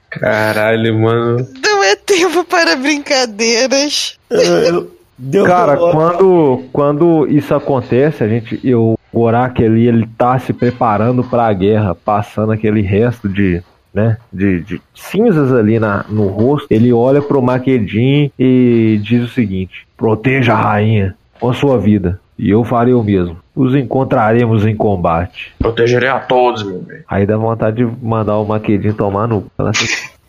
Caralho, 0.10 1.00
mano. 1.00 1.48
Não 1.63 1.84
é 1.84 1.96
tempo 1.96 2.43
para 2.43 2.75
brincadeiras. 2.75 4.17
Eu- 4.29 4.41
eu- 4.41 4.91
deu 5.17 5.46
Cara, 5.46 5.77
quando, 5.77 6.63
quando 6.74 7.27
isso 7.29 7.53
acontece, 7.53 8.24
a 8.24 8.27
gente, 8.27 8.60
eu, 8.63 8.98
o 9.12 9.20
Gorak 9.20 9.63
ali, 9.63 9.88
ele 9.88 10.08
tá 10.18 10.39
se 10.39 10.53
preparando 10.53 11.24
pra 11.24 11.51
guerra, 11.53 11.94
passando 11.94 12.51
aquele 12.51 12.82
resto 12.82 13.27
de, 13.27 13.62
né, 13.94 14.18
de, 14.32 14.62
de 14.62 14.82
cinzas 14.94 15.51
ali 15.53 15.80
na, 15.80 16.06
no 16.10 16.27
rosto. 16.27 16.68
Ele 16.70 16.91
olha 16.94 17.22
pro 17.22 17.41
Maquedin 17.41 18.32
e 18.38 19.00
diz 19.03 19.24
o 19.24 19.34
seguinte: 19.34 19.88
proteja 19.98 20.53
a 20.53 20.62
rainha 20.62 21.15
com 21.39 21.50
a 21.50 21.53
sua 21.53 21.77
vida. 21.77 22.20
E 22.38 22.50
eu 22.50 22.63
farei 22.63 22.94
o 22.94 23.03
mesmo. 23.03 23.38
Os 23.56 23.75
encontraremos 23.75 24.65
em 24.65 24.75
combate. 24.75 25.53
Protegerei 25.60 26.10
a 26.10 26.20
todos, 26.20 26.63
meu 26.63 26.82
bem. 26.82 27.01
Aí 27.08 27.25
dá 27.25 27.38
vontade 27.38 27.77
de 27.77 28.03
mandar 28.03 28.38
o 28.38 28.46
Maquedinho 28.46 28.96
tomar 28.96 29.27
no. 29.27 29.46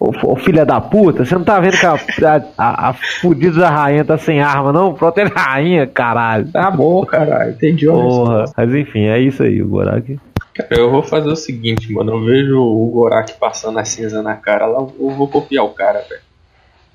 Ô, 0.05 0.33
ô 0.33 0.37
filha 0.37 0.67
da 0.67 0.81
puta, 0.81 1.25
você 1.25 1.33
não 1.37 1.45
tá 1.45 1.61
vendo 1.61 1.79
que 1.79 1.87
a, 1.87 1.95
a, 2.59 2.89
a 2.89 2.93
fudida 2.93 3.61
da 3.61 3.71
rainha 3.71 4.05
tá 4.05 4.19
sem 4.19 4.41
arma, 4.41 4.73
não? 4.73 4.95
Protege 4.95 5.31
a 5.33 5.41
rainha, 5.41 5.87
caralho. 5.87 6.51
Tá 6.51 6.69
bom, 6.73 7.07
caralho. 7.07 7.53
Entendi. 7.53 7.87
Porra. 7.87 8.47
Mas 8.57 8.75
enfim, 8.75 9.05
é 9.05 9.21
isso 9.21 9.45
aí, 9.45 9.63
o 9.63 9.69
Gorak. 9.69 10.19
Cara, 10.55 10.81
eu 10.81 10.91
vou 10.91 11.05
fazer 11.05 11.29
o 11.29 11.37
seguinte, 11.37 11.93
mano. 11.93 12.13
Eu 12.15 12.25
vejo 12.25 12.59
o 12.61 12.87
Gorak 12.91 13.35
passando 13.39 13.79
a 13.79 13.85
cinza 13.85 14.21
na 14.23 14.35
cara 14.35 14.67
lá, 14.67 14.81
eu 14.81 15.11
vou 15.11 15.29
copiar 15.29 15.65
o 15.65 15.71
cara, 15.71 16.01
velho. 16.09 16.21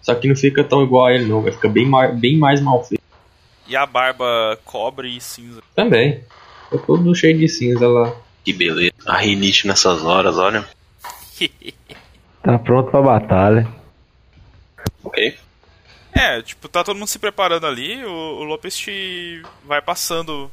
Só 0.01 0.13
que 0.13 0.27
não 0.27 0.35
fica 0.35 0.61
tão 0.63 0.83
igual 0.83 1.05
a 1.05 1.13
ele, 1.13 1.25
não. 1.25 1.41
Vai 1.41 1.53
ficar 1.53 1.69
bem, 1.69 1.85
ma- 1.85 2.07
bem 2.09 2.37
mais 2.37 2.59
mal 2.59 2.83
feito. 2.83 3.01
E 3.67 3.75
a 3.75 3.85
barba 3.85 4.57
cobre 4.65 5.15
e 5.15 5.21
cinza. 5.21 5.61
Também. 5.73 6.21
Tô 6.69 6.77
todo 6.77 7.15
cheio 7.15 7.37
de 7.37 7.47
cinza 7.47 7.87
lá. 7.87 8.11
Que 8.43 8.51
beleza. 8.51 8.91
A 9.05 9.17
rinite 9.17 9.65
nessas 9.65 10.03
horas, 10.03 10.37
olha. 10.37 10.65
Tá 12.47 12.57
pronto 12.57 12.89
pra 12.89 13.01
batalha. 13.01 13.67
Ok? 15.03 15.37
É, 16.13 16.41
tipo, 16.41 16.69
tá 16.69 16.81
todo 16.81 16.95
mundo 16.95 17.09
se 17.09 17.19
preparando 17.19 17.67
ali, 17.67 18.05
o, 18.05 18.09
o 18.09 18.43
Lopes 18.45 18.77
te 18.77 19.43
vai 19.65 19.81
passando 19.81 20.49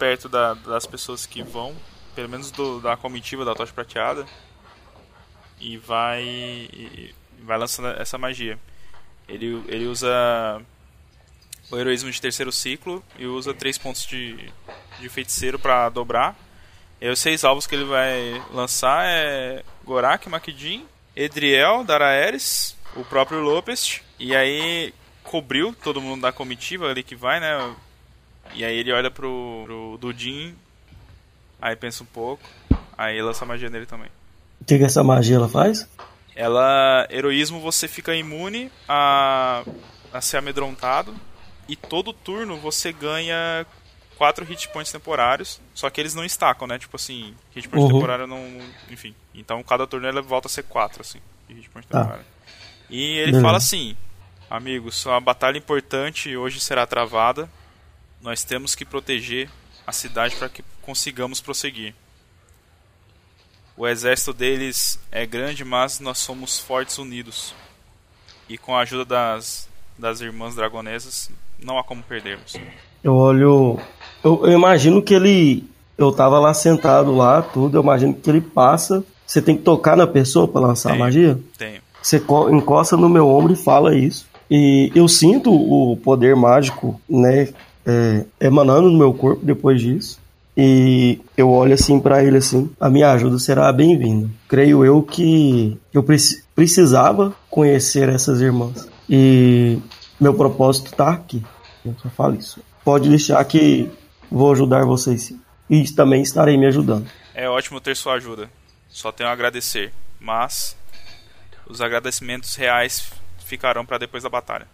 perto 0.00 0.28
da- 0.28 0.54
das 0.54 0.84
pessoas 0.84 1.26
que 1.26 1.44
vão, 1.44 1.76
pelo 2.16 2.28
menos 2.28 2.50
do- 2.50 2.80
da 2.80 2.96
comitiva 2.96 3.44
da 3.44 3.54
tocha 3.54 3.72
prateada, 3.72 4.26
e 5.60 5.76
vai 5.78 6.24
e 6.24 7.14
vai 7.44 7.56
lançando 7.56 7.88
essa 8.00 8.18
magia. 8.18 8.58
Ele, 9.28 9.62
ele 9.68 9.86
usa 9.86 10.10
o 11.70 11.78
heroísmo 11.78 12.10
de 12.10 12.20
terceiro 12.20 12.50
ciclo 12.50 13.00
e 13.16 13.26
usa 13.26 13.54
três 13.54 13.78
pontos 13.78 14.04
de, 14.04 14.52
de 14.98 15.08
feiticeiro 15.08 15.56
pra 15.56 15.88
dobrar. 15.88 16.34
E 17.00 17.06
aí 17.06 17.12
os 17.12 17.20
seis 17.20 17.44
alvos 17.44 17.64
que 17.64 17.76
ele 17.76 17.84
vai 17.84 18.42
lançar 18.52 19.04
é 19.06 19.62
Gorak, 19.84 20.28
Makidin, 20.28 20.84
Edriel, 21.14 21.84
Daraeris, 21.84 22.76
o 22.96 23.04
próprio 23.04 23.40
Lopes. 23.40 24.00
E 24.18 24.34
aí 24.34 24.92
cobriu 25.22 25.74
todo 25.82 26.00
mundo 26.00 26.22
da 26.22 26.32
comitiva 26.32 26.88
ali 26.88 27.02
que 27.02 27.14
vai, 27.14 27.40
né? 27.40 27.74
E 28.54 28.64
aí 28.64 28.76
ele 28.76 28.92
olha 28.92 29.10
pro, 29.10 29.62
pro 29.64 29.98
Dudin, 30.00 30.54
aí 31.60 31.74
pensa 31.74 32.02
um 32.02 32.06
pouco, 32.06 32.42
aí 32.96 33.20
lança 33.22 33.44
a 33.44 33.48
magia 33.48 33.70
nele 33.70 33.86
também. 33.86 34.08
O 34.60 34.64
que, 34.64 34.78
que 34.78 34.84
essa 34.84 35.02
magia 35.02 35.36
ela 35.36 35.48
faz? 35.48 35.88
Ela, 36.36 37.06
heroísmo, 37.10 37.60
você 37.60 37.86
fica 37.86 38.14
imune 38.14 38.70
a, 38.88 39.64
a 40.12 40.20
ser 40.20 40.38
amedrontado. 40.38 41.14
E 41.68 41.76
todo 41.76 42.12
turno 42.12 42.58
você 42.58 42.92
ganha 42.92 43.66
4 44.16 44.44
hit 44.44 44.68
points 44.68 44.92
temporários. 44.92 45.60
Só 45.74 45.88
que 45.90 46.00
eles 46.00 46.14
não 46.14 46.24
estacam, 46.24 46.66
né? 46.66 46.78
Tipo 46.78 46.96
assim, 46.96 47.34
hit 47.54 47.68
point 47.68 47.84
Uhum. 47.86 47.92
temporário 47.92 48.26
não. 48.26 48.42
Enfim. 48.90 49.14
Então 49.34 49.62
cada 49.62 49.86
turno 49.86 50.06
ele 50.08 50.20
volta 50.20 50.48
a 50.48 50.50
ser 50.50 50.62
4, 50.64 51.00
assim, 51.00 51.20
de 51.48 51.54
hit 51.54 51.68
point 51.70 51.86
Tá. 51.88 52.00
temporário. 52.00 52.26
E 52.90 53.02
ele 53.18 53.26
Beleza. 53.32 53.42
fala 53.44 53.58
assim: 53.58 53.96
Amigos, 54.50 55.04
uma 55.06 55.20
batalha 55.20 55.58
importante 55.58 56.36
hoje 56.36 56.60
será 56.60 56.86
travada. 56.86 57.48
Nós 58.20 58.44
temos 58.44 58.74
que 58.74 58.84
proteger 58.84 59.50
a 59.86 59.92
cidade 59.92 60.36
para 60.36 60.48
que 60.48 60.62
consigamos 60.82 61.40
prosseguir. 61.40 61.94
O 63.76 63.86
exército 63.88 64.32
deles 64.32 65.00
é 65.10 65.26
grande, 65.26 65.64
mas 65.64 65.98
nós 65.98 66.18
somos 66.18 66.58
fortes 66.60 66.96
unidos. 66.98 67.54
E 68.48 68.56
com 68.56 68.76
a 68.76 68.82
ajuda 68.82 69.04
das, 69.04 69.68
das 69.98 70.20
irmãs 70.20 70.54
dragonesas, 70.54 71.30
não 71.58 71.78
há 71.78 71.82
como 71.84 72.02
perdermos. 72.02 72.54
Eu 73.04 73.14
olho. 73.14 73.78
Eu, 74.24 74.40
eu 74.46 74.52
imagino 74.52 75.00
que 75.02 75.14
ele. 75.14 75.64
Eu 75.96 76.10
tava 76.10 76.40
lá 76.40 76.52
sentado 76.54 77.14
lá, 77.14 77.42
tudo. 77.42 77.76
Eu 77.78 77.82
imagino 77.82 78.14
que 78.14 78.28
ele 78.28 78.40
passa. 78.40 79.04
Você 79.26 79.40
tem 79.40 79.56
que 79.56 79.62
tocar 79.62 79.96
na 79.96 80.06
pessoa 80.06 80.48
pra 80.48 80.60
lançar 80.60 80.88
a 80.88 80.92
Tenho. 80.92 81.04
magia? 81.04 81.38
Tenho. 81.56 81.80
Você 82.02 82.18
co- 82.18 82.50
encosta 82.50 82.96
no 82.96 83.08
meu 83.08 83.28
ombro 83.28 83.52
e 83.52 83.56
fala 83.56 83.94
isso. 83.94 84.26
E 84.50 84.90
eu 84.94 85.06
sinto 85.08 85.52
o 85.52 85.96
poder 85.98 86.34
mágico, 86.34 87.00
né? 87.08 87.48
é, 87.86 88.24
emanando 88.40 88.90
no 88.90 88.98
meu 88.98 89.12
corpo 89.12 89.44
depois 89.44 89.80
disso. 89.80 90.18
E 90.56 91.18
eu 91.36 91.50
olho 91.50 91.74
assim 91.74 91.98
pra 92.00 92.22
ele 92.24 92.36
assim, 92.38 92.70
a 92.80 92.88
minha 92.88 93.10
ajuda 93.12 93.38
será 93.38 93.70
bem-vinda. 93.72 94.28
Creio 94.48 94.84
eu 94.84 95.02
que 95.02 95.76
eu 95.92 96.02
preci- 96.02 96.42
precisava 96.54 97.34
conhecer 97.50 98.08
essas 98.08 98.40
irmãs. 98.40 98.88
E 99.08 99.78
meu 100.20 100.32
propósito 100.34 100.92
tá 100.94 101.10
aqui. 101.10 101.42
Eu 101.84 101.94
só 102.02 102.08
falo 102.08 102.36
isso. 102.36 102.60
Pode 102.84 103.08
deixar 103.08 103.44
que 103.44 103.90
vou 104.30 104.52
ajudar 104.52 104.84
vocês. 104.84 105.34
E 105.70 105.84
também 105.92 106.22
estarei 106.22 106.56
me 106.56 106.66
ajudando. 106.66 107.08
É 107.34 107.48
ótimo 107.48 107.80
ter 107.80 107.96
sua 107.96 108.14
ajuda. 108.14 108.50
Só 108.88 109.10
tenho 109.10 109.28
a 109.28 109.32
agradecer. 109.32 109.92
Mas 110.20 110.76
os 111.66 111.80
agradecimentos 111.80 112.54
reais 112.56 113.10
ficarão 113.44 113.84
para 113.84 113.98
depois 113.98 114.22
da 114.22 114.28
batalha. 114.28 114.66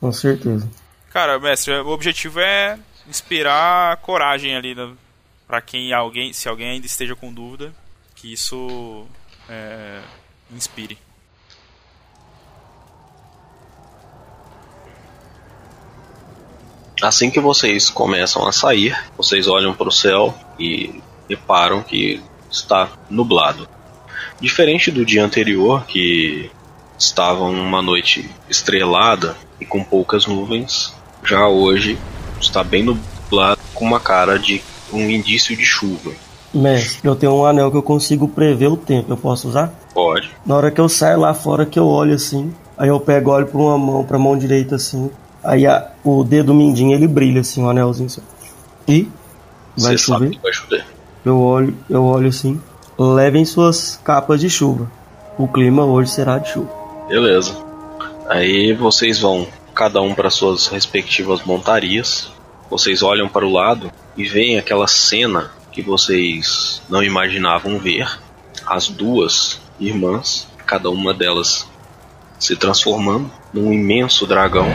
Com 0.00 0.10
certeza. 0.12 0.68
Cara, 1.10 1.38
mestre, 1.38 1.74
o 1.74 1.88
objetivo 1.88 2.40
é 2.40 2.78
inspirar 3.08 3.96
coragem 3.98 4.56
ali 4.56 4.74
no, 4.74 4.96
para 5.46 5.60
quem 5.60 5.92
alguém, 5.92 6.32
se 6.32 6.48
alguém 6.48 6.70
ainda 6.70 6.86
esteja 6.86 7.16
com 7.16 7.32
dúvida, 7.32 7.72
que 8.14 8.32
isso 8.32 9.06
é, 9.48 10.00
inspire. 10.54 10.96
Assim 17.02 17.30
que 17.30 17.40
vocês 17.40 17.88
começam 17.88 18.46
a 18.46 18.52
sair, 18.52 18.96
vocês 19.16 19.48
olham 19.48 19.74
para 19.74 19.88
o 19.88 19.92
céu 19.92 20.34
e 20.58 21.00
reparam 21.28 21.82
que 21.82 22.22
está 22.50 22.90
nublado. 23.08 23.66
Diferente 24.40 24.90
do 24.90 25.04
dia 25.04 25.24
anterior, 25.24 25.84
que 25.86 26.50
estava 26.98 27.44
uma 27.44 27.80
noite 27.80 28.28
estrelada 28.48 29.36
e 29.58 29.64
com 29.64 29.82
poucas 29.82 30.26
nuvens, 30.26 30.94
já 31.24 31.48
hoje 31.48 31.98
está 32.40 32.62
bem 32.62 32.82
nublado 32.82 33.60
com 33.74 33.84
uma 33.84 34.00
cara 34.00 34.38
de 34.38 34.62
um 34.92 35.08
indício 35.08 35.56
de 35.56 35.64
chuva. 35.64 36.12
Mestre, 36.52 37.06
eu 37.08 37.14
tenho 37.14 37.32
um 37.34 37.46
anel 37.46 37.70
que 37.70 37.76
eu 37.76 37.82
consigo 37.82 38.26
prever 38.28 38.66
o 38.66 38.76
tempo. 38.76 39.12
Eu 39.12 39.16
posso 39.16 39.48
usar? 39.48 39.72
Pode. 39.94 40.30
Na 40.44 40.56
hora 40.56 40.70
que 40.70 40.80
eu 40.80 40.88
saio 40.88 41.20
lá 41.20 41.32
fora, 41.32 41.64
que 41.64 41.78
eu 41.78 41.86
olho 41.86 42.14
assim, 42.14 42.52
aí 42.76 42.88
eu 42.88 42.98
pego, 42.98 43.30
olho 43.30 43.46
pra 43.46 43.58
uma 43.58 43.78
mão, 43.78 44.04
pra 44.04 44.18
mão 44.18 44.36
direita 44.36 44.74
assim, 44.74 45.10
aí 45.44 45.66
a- 45.66 45.90
o 46.04 46.22
dedo 46.24 46.54
mindinho 46.54 46.92
ele 46.94 47.06
brilha 47.08 47.40
assim, 47.40 47.62
um 47.62 47.68
anelzinho 47.70 48.06
assim. 48.06 48.22
E 48.88 49.08
vai 49.76 49.92
Você 49.92 49.98
chover. 49.98 50.30
que 50.30 50.38
vai 50.40 50.52
chover. 50.52 50.84
Eu 51.24 51.38
olho, 51.40 51.76
eu 51.88 52.04
olho 52.04 52.28
assim. 52.28 52.60
Levem 52.98 53.44
suas 53.44 53.98
capas 54.04 54.40
de 54.40 54.50
chuva. 54.50 54.90
O 55.38 55.46
clima 55.48 55.84
hoje 55.84 56.10
será 56.10 56.38
de 56.38 56.50
chuva. 56.50 56.70
Beleza. 57.08 57.54
Aí 58.28 58.72
vocês 58.74 59.18
vão, 59.20 59.46
cada 59.74 60.00
um 60.00 60.14
para 60.14 60.30
suas 60.30 60.66
respectivas 60.66 61.42
montarias. 61.44 62.30
Vocês 62.68 63.02
olham 63.02 63.28
para 63.28 63.44
o 63.46 63.52
lado 63.52 63.90
e 64.16 64.24
veem 64.28 64.58
aquela 64.58 64.86
cena 64.86 65.50
que 65.72 65.82
vocês 65.82 66.82
não 66.88 67.02
imaginavam 67.02 67.78
ver. 67.78 68.06
As 68.66 68.88
duas 68.88 69.60
irmãs, 69.80 70.46
cada 70.66 70.90
uma 70.90 71.12
delas 71.14 71.66
se 72.38 72.54
transformando 72.56 73.30
num 73.52 73.72
imenso 73.72 74.26
dragão. 74.26 74.66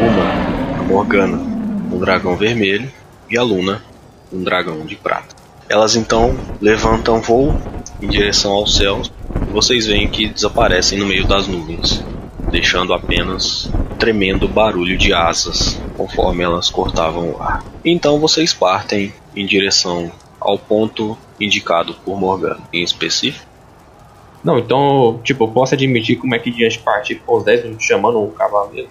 Uma, 0.00 0.80
a 0.80 0.82
Morgana, 0.82 1.36
um 1.36 1.98
dragão 1.98 2.36
vermelho 2.36 2.90
e 3.28 3.38
a 3.38 3.42
Luna, 3.42 3.82
um 4.32 4.42
dragão 4.42 4.84
de 4.86 4.96
prata. 4.96 5.34
Elas 5.68 5.94
então 5.94 6.36
levantam 6.60 7.20
voo 7.20 7.60
em 8.00 8.08
direção 8.08 8.52
aos 8.52 8.76
céus 8.76 9.12
e 9.48 9.52
vocês 9.52 9.86
veem 9.86 10.08
que 10.08 10.28
desaparecem 10.28 10.98
no 10.98 11.06
meio 11.06 11.26
das 11.26 11.46
nuvens, 11.46 12.04
deixando 12.50 12.92
apenas 12.92 13.66
um 13.66 13.96
tremendo 13.96 14.48
barulho 14.48 14.96
de 14.96 15.12
asas 15.12 15.80
conforme 15.96 16.42
elas 16.42 16.70
cortavam 16.70 17.30
o 17.30 17.42
ar. 17.42 17.64
Então 17.84 18.18
vocês 18.18 18.52
partem 18.52 19.12
em 19.36 19.46
direção 19.46 20.10
ao 20.40 20.58
ponto 20.58 21.16
indicado 21.38 21.94
por 22.04 22.18
Morgana, 22.18 22.60
em 22.72 22.82
específico. 22.82 23.49
Não, 24.42 24.58
então, 24.58 25.20
tipo, 25.22 25.44
eu 25.44 25.48
posso 25.48 25.74
admitir 25.74 26.16
como 26.16 26.34
é 26.34 26.38
que 26.38 26.50
diante 26.50 26.78
partir 26.78 27.16
com 27.16 27.36
os 27.36 27.44
10 27.44 27.64
minutos 27.64 27.84
chamando 27.86 28.20
um 28.22 28.30
cavaleiro. 28.30 28.88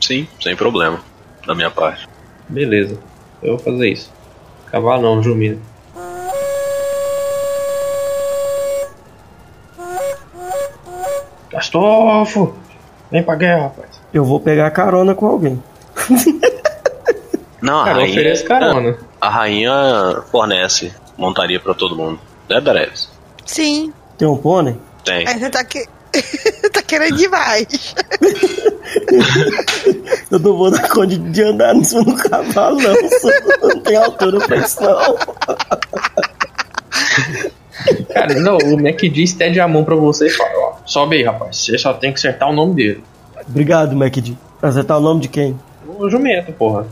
Sim, 0.00 0.28
sem 0.40 0.54
problema, 0.54 1.00
da 1.46 1.54
minha 1.54 1.70
parte. 1.70 2.08
Beleza, 2.48 2.98
eu 3.42 3.56
vou 3.56 3.58
fazer 3.58 3.88
isso. 3.90 4.12
Cavalo 4.70 5.02
não, 5.02 5.22
Jumina. 5.22 5.58
Gastofo! 11.50 12.54
Vem 13.10 13.22
pra 13.22 13.34
guerra, 13.36 13.62
rapaz. 13.64 14.00
Eu 14.12 14.24
vou 14.24 14.40
pegar 14.40 14.70
carona 14.70 15.14
com 15.14 15.26
alguém. 15.26 15.62
Não, 17.62 17.80
a 17.80 17.84
Cara, 17.84 18.00
rainha, 18.00 18.10
ofereço 18.12 18.44
carona. 18.44 18.98
a 19.20 19.28
rainha 19.28 20.22
fornece 20.30 20.92
montaria 21.16 21.58
pra 21.58 21.74
todo 21.74 21.96
mundo. 21.96 22.18
Né, 22.48 22.60
Dareves? 22.60 23.10
Sim. 23.44 23.92
Tem 24.18 24.26
um 24.26 24.36
pônei? 24.36 24.76
Tem. 25.04 25.26
Aí 25.26 25.38
você 25.38 25.50
tá, 25.50 25.64
que... 25.64 25.86
tá 26.72 26.82
querendo 26.82 27.16
demais. 27.16 27.66
Eu 30.30 30.38
não 30.38 30.56
vou 30.56 30.70
dar 30.70 30.88
conta 30.88 31.16
de 31.18 31.42
andar 31.42 31.74
cima 31.84 32.04
do 32.04 32.16
cavalo, 32.16 32.78
não. 32.80 32.94
Não 33.62 33.80
tem 33.80 33.96
altura 33.96 34.40
pra 34.46 34.56
isso, 34.56 34.82
não. 34.82 35.16
Cara, 38.12 38.34
não, 38.40 38.56
o 38.58 38.82
Mac 38.82 39.00
D 39.00 39.22
estende 39.22 39.60
a 39.60 39.68
mão 39.68 39.84
pra 39.84 39.94
você 39.94 40.26
e 40.26 40.30
fala, 40.30 40.50
ó, 40.58 40.76
sobe 40.84 41.16
aí, 41.16 41.22
rapaz. 41.22 41.56
Você 41.56 41.78
só 41.78 41.92
tem 41.92 42.12
que 42.12 42.18
acertar 42.18 42.48
o 42.48 42.52
nome 42.52 42.74
dele. 42.74 43.04
Obrigado, 43.48 43.94
MacD. 43.94 44.36
Acertar 44.60 44.98
o 44.98 45.00
nome 45.00 45.20
de 45.20 45.28
quem? 45.28 45.58
O 45.86 46.08
jumento, 46.10 46.52
porra. 46.52 46.86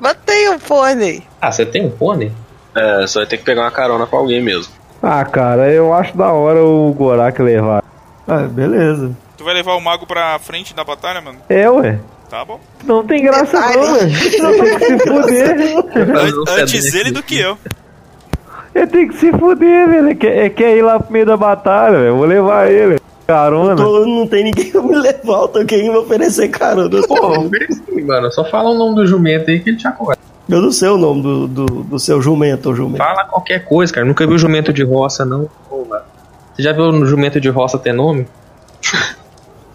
Botei 0.00 0.48
o 0.48 0.58
pônei. 0.58 1.22
Ah, 1.40 1.52
você 1.52 1.66
tem 1.66 1.84
um 1.84 1.90
pônei? 1.90 2.32
É, 2.74 3.02
você 3.02 3.18
vai 3.18 3.26
ter 3.26 3.36
que 3.36 3.44
pegar 3.44 3.62
uma 3.62 3.70
carona 3.70 4.06
com 4.06 4.16
alguém 4.16 4.40
mesmo. 4.42 4.72
Ah, 5.02 5.24
cara, 5.24 5.70
eu 5.72 5.92
acho 5.94 6.16
da 6.16 6.32
hora 6.32 6.62
o 6.62 6.92
Gorak 6.92 7.40
levar. 7.42 7.82
Ah, 8.28 8.42
beleza. 8.42 9.10
Tu 9.36 9.44
vai 9.44 9.54
levar 9.54 9.74
o 9.74 9.80
mago 9.80 10.06
pra 10.06 10.38
frente 10.38 10.74
da 10.74 10.84
batalha, 10.84 11.20
mano? 11.20 11.38
É, 11.48 11.68
ué. 11.70 11.98
Tá 12.28 12.44
bom. 12.44 12.60
Não 12.84 13.04
tem 13.04 13.22
graça 13.22 13.58
não, 13.58 13.92
ué. 13.94 14.00
Não 14.40 14.52
tem 14.52 14.78
que 14.78 14.84
se 14.86 14.98
fuder. 15.08 15.76
An- 15.96 16.60
antes 16.62 16.94
ele 16.94 17.10
do 17.10 17.22
que 17.22 17.40
eu. 17.40 17.56
Ele 18.74 18.86
tem 18.86 19.08
que 19.08 19.16
se 19.16 19.32
fuder, 19.32 19.88
velho. 19.88 20.06
Ele 20.06 20.14
quer, 20.14 20.36
ele 20.36 20.50
quer 20.50 20.76
ir 20.76 20.82
lá 20.82 21.00
pro 21.00 21.12
meio 21.12 21.26
da 21.26 21.36
batalha, 21.36 21.96
velho. 21.96 22.08
Eu 22.08 22.16
Vou 22.16 22.26
levar 22.26 22.70
ele. 22.70 23.00
Carona? 23.26 23.74
Tô- 23.76 24.04
não 24.06 24.26
tem 24.26 24.44
ninguém 24.44 24.70
pra 24.70 24.82
me 24.82 24.94
levar, 24.96 25.42
eu 25.42 25.48
tô 25.48 25.64
querendo 25.64 25.92
me 25.92 25.98
oferecer 25.98 26.48
carona. 26.48 27.00
Pô, 27.06 27.38
ofereci, 27.46 28.02
mano. 28.02 28.30
Só 28.30 28.44
fala 28.44 28.70
o 28.70 28.74
nome 28.78 28.96
do 28.96 29.06
jumento 29.06 29.50
aí 29.50 29.60
que 29.60 29.70
ele 29.70 29.76
te 29.78 29.86
acorda. 29.88 30.19
Eu 30.50 30.60
não 30.60 30.72
sei 30.72 30.88
o 30.88 30.98
nome 30.98 31.22
do, 31.22 31.46
do, 31.46 31.66
do 31.66 31.98
seu 31.98 32.20
jumento 32.20 32.74
jumento. 32.74 32.98
Fala 32.98 33.24
qualquer 33.24 33.64
coisa, 33.64 33.92
cara. 33.92 34.04
Nunca 34.04 34.26
viu 34.26 34.36
jumento 34.36 34.72
de 34.72 34.82
roça, 34.82 35.24
não. 35.24 35.48
Você 35.68 36.62
já 36.62 36.72
viu 36.72 36.86
um 36.86 37.06
jumento 37.06 37.40
de 37.40 37.48
roça 37.48 37.78
ter 37.78 37.92
nome? 37.92 38.26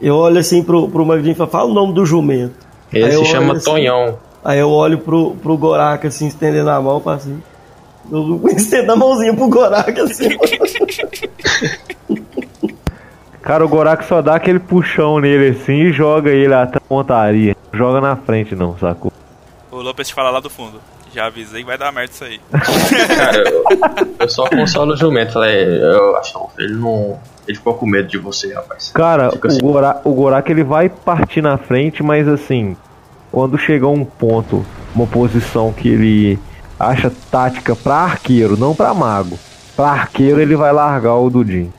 Eu 0.02 0.16
olho 0.16 0.38
assim 0.38 0.62
pro, 0.62 0.90
pro 0.90 1.06
Magrinho 1.06 1.32
e 1.32 1.36
falo, 1.36 1.50
fala 1.50 1.72
o 1.72 1.74
nome 1.74 1.94
do 1.94 2.06
jumento. 2.06 2.54
Ele 2.92 3.12
se 3.12 3.26
chama 3.26 3.54
assim. 3.54 3.66
Tonhão. 3.66 4.20
Aí 4.44 4.60
eu 4.60 4.70
olho 4.70 5.00
pro, 5.00 5.32
pro 5.42 5.58
Gorak 5.58 6.06
assim, 6.06 6.28
estendendo 6.28 6.70
a 6.70 6.80
mão, 6.80 7.00
falo 7.00 7.16
assim. 7.16 7.42
Eu 8.12 8.42
estendo 8.52 8.92
a 8.92 8.96
mãozinha 8.96 9.34
pro 9.34 9.48
Gorak 9.48 10.00
assim. 10.00 10.30
Cara, 13.42 13.64
o 13.64 13.70
Gorak 13.70 14.06
só 14.06 14.22
dá 14.22 14.36
aquele 14.36 14.60
puxão 14.60 15.20
nele 15.20 15.58
assim 15.58 15.74
e 15.74 15.92
joga 15.92 16.30
ele 16.30 16.54
até 16.54 16.78
a 16.78 16.82
pontaria. 16.82 17.56
Joga 17.72 18.02
na 18.02 18.16
frente 18.16 18.56
não, 18.56 18.78
sacou? 18.78 19.12
Lopes 19.96 20.10
te 20.10 20.14
fala 20.14 20.30
lá 20.30 20.42
do 20.42 20.50
fundo. 20.50 20.82
Já 21.14 21.28
avisei 21.28 21.62
que 21.62 21.66
vai 21.66 21.78
dar 21.78 21.90
merda 21.94 22.12
isso 22.12 22.24
aí. 22.26 22.42
Cara, 23.08 23.50
eu, 23.50 23.64
eu 24.20 24.30
só 24.30 24.50
consolo 24.50 24.94
o 24.94 24.98
jumento. 24.98 25.32
Falei, 25.32 25.64
eu 25.82 26.18
acho 26.18 26.34
que 26.34 26.62
ele 26.64 26.74
não. 26.74 27.18
Ele 27.48 27.58
ficou 27.58 27.76
com 27.76 27.86
medo 27.86 28.10
de 28.10 28.18
você, 28.18 28.54
rapaz. 28.54 28.92
Cara, 28.94 29.32
Fica 29.32 29.48
o, 29.48 29.52
assim. 29.52 29.62
Gorak, 29.62 30.02
o 30.04 30.14
Gorak 30.14 30.52
ele 30.52 30.64
vai 30.64 30.90
partir 30.90 31.42
na 31.42 31.58
frente, 31.58 32.04
mas 32.04 32.28
assim, 32.28 32.76
quando 33.32 33.58
chegar 33.58 33.88
um 33.88 34.04
ponto, 34.04 34.66
uma 34.94 35.08
posição 35.08 35.72
que 35.72 35.88
ele 35.88 36.40
acha 36.78 37.10
tática 37.32 37.74
pra 37.76 37.96
arqueiro, 37.96 38.58
não 38.58 38.76
pra 38.76 38.94
mago. 38.94 39.40
Pra 39.78 39.92
arqueiro 39.92 40.42
ele 40.42 40.58
vai 40.58 40.74
largar 40.74 41.16
o 41.16 41.30
Dudin. 41.30 41.72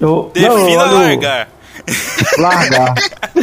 Eu, 0.00 0.30
não, 0.34 0.42
eu 0.42 0.56
Defina 0.64 0.84
largar. 0.84 1.48
Largar. 2.38 2.94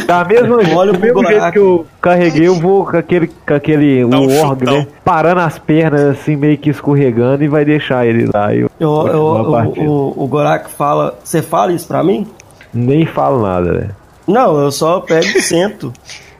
Da 0.06 0.24
mesma 0.24 0.56
Olha 0.76 0.92
do 0.92 0.98
mesmo 1.00 1.26
jeito 1.26 1.52
que 1.52 1.58
eu 1.58 1.86
carreguei, 2.00 2.48
eu 2.48 2.54
vou 2.54 2.84
com 2.86 2.96
aquele, 2.96 3.26
com 3.28 3.54
aquele 3.54 4.06
Dá 4.06 4.18
um 4.18 4.26
o 4.26 4.40
org, 4.40 4.60
chutão. 4.60 4.78
né? 4.78 4.86
Parando 5.04 5.40
as 5.40 5.58
pernas 5.58 6.00
assim, 6.18 6.36
meio 6.36 6.56
que 6.58 6.70
escorregando 6.70 7.42
e 7.44 7.48
vai 7.48 7.64
deixar 7.64 8.06
ele 8.06 8.28
lá. 8.32 8.54
Eu, 8.54 8.70
Eu, 8.80 9.06
eu, 9.08 9.22
o, 9.22 9.86
o, 10.16 10.24
o 10.24 10.26
Gorak 10.26 10.70
fala. 10.70 11.18
Você 11.22 11.42
fala 11.42 11.72
isso 11.72 11.86
pra 11.86 12.02
mim? 12.02 12.26
Nem 12.72 13.06
falo 13.06 13.42
nada, 13.42 13.72
né? 13.72 13.90
Não, 14.26 14.58
eu 14.60 14.70
só 14.70 15.00
pego 15.00 15.26
e 15.26 15.42
sento. 15.42 15.92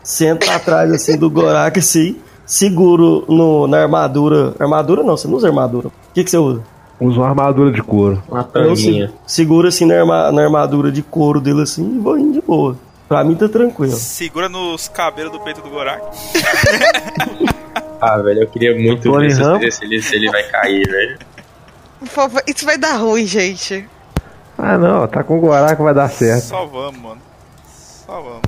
Sento 0.02 0.50
atrás 0.50 0.90
assim 0.93 1.17
do 1.19 1.28
Gorak 1.31 1.78
assim. 1.78 2.17
Seguro 2.47 3.25
no, 3.28 3.67
na 3.67 3.83
armadura. 3.83 4.55
Armadura 4.59 5.02
não, 5.02 5.17
você 5.17 5.28
não 5.28 5.35
usa 5.37 5.49
armadura. 5.49 5.88
O 5.88 5.93
que, 6.14 6.25
que 6.25 6.31
você 6.31 6.38
usa? 6.38 6.62
Usa 7.00 7.21
uma 7.21 7.28
armadura 7.28 7.71
de 7.71 7.83
couro. 7.83 8.23
Uma 8.28 8.43
tanguinha. 8.45 9.12
seguro 9.26 9.69
assim 9.69 9.85
na, 9.87 10.00
arma- 10.00 10.33
na 10.33 10.43
armadura 10.43 10.90
de 10.90 11.02
couro 11.02 11.40
dele 11.40 11.62
assim 11.62 11.97
e 11.97 11.99
vou 11.99 12.19
indo 12.19 12.33
de 12.33 12.40
boa. 12.40 12.76
Pra 13.09 13.23
mim 13.25 13.35
tá 13.37 13.49
tranquilo. 13.49 13.93
Segura 13.95 14.49
nos 14.49 14.88
cabelos 14.88 15.33
do 15.33 15.40
peito 15.40 15.61
do 15.62 15.71
Gorak. 15.71 16.02
Ah, 18.00 18.17
velho, 18.19 18.43
eu 18.43 18.47
queria 18.47 18.76
muito 18.76 19.12
ver 19.12 19.33
se, 19.33 19.71
se 19.73 19.85
ele, 19.85 20.00
se 20.00 20.14
ele 20.14 20.31
vai 20.31 20.45
cair, 20.45 20.87
velho. 20.88 21.19
Por 21.99 22.07
favor, 22.09 22.40
Isso 22.47 22.64
vai 22.64 22.78
dar 22.78 22.97
ruim, 22.97 23.26
gente. 23.26 23.88
Ah 24.57 24.78
não, 24.78 25.05
tá 25.09 25.25
com 25.25 25.37
o 25.38 25.40
Gorak 25.40 25.83
vai 25.83 25.93
dar 25.93 26.09
certo. 26.09 26.45
Só 26.45 26.64
vamos, 26.64 27.00
mano. 27.00 27.21
Só 28.07 28.21
vamos. 28.21 28.43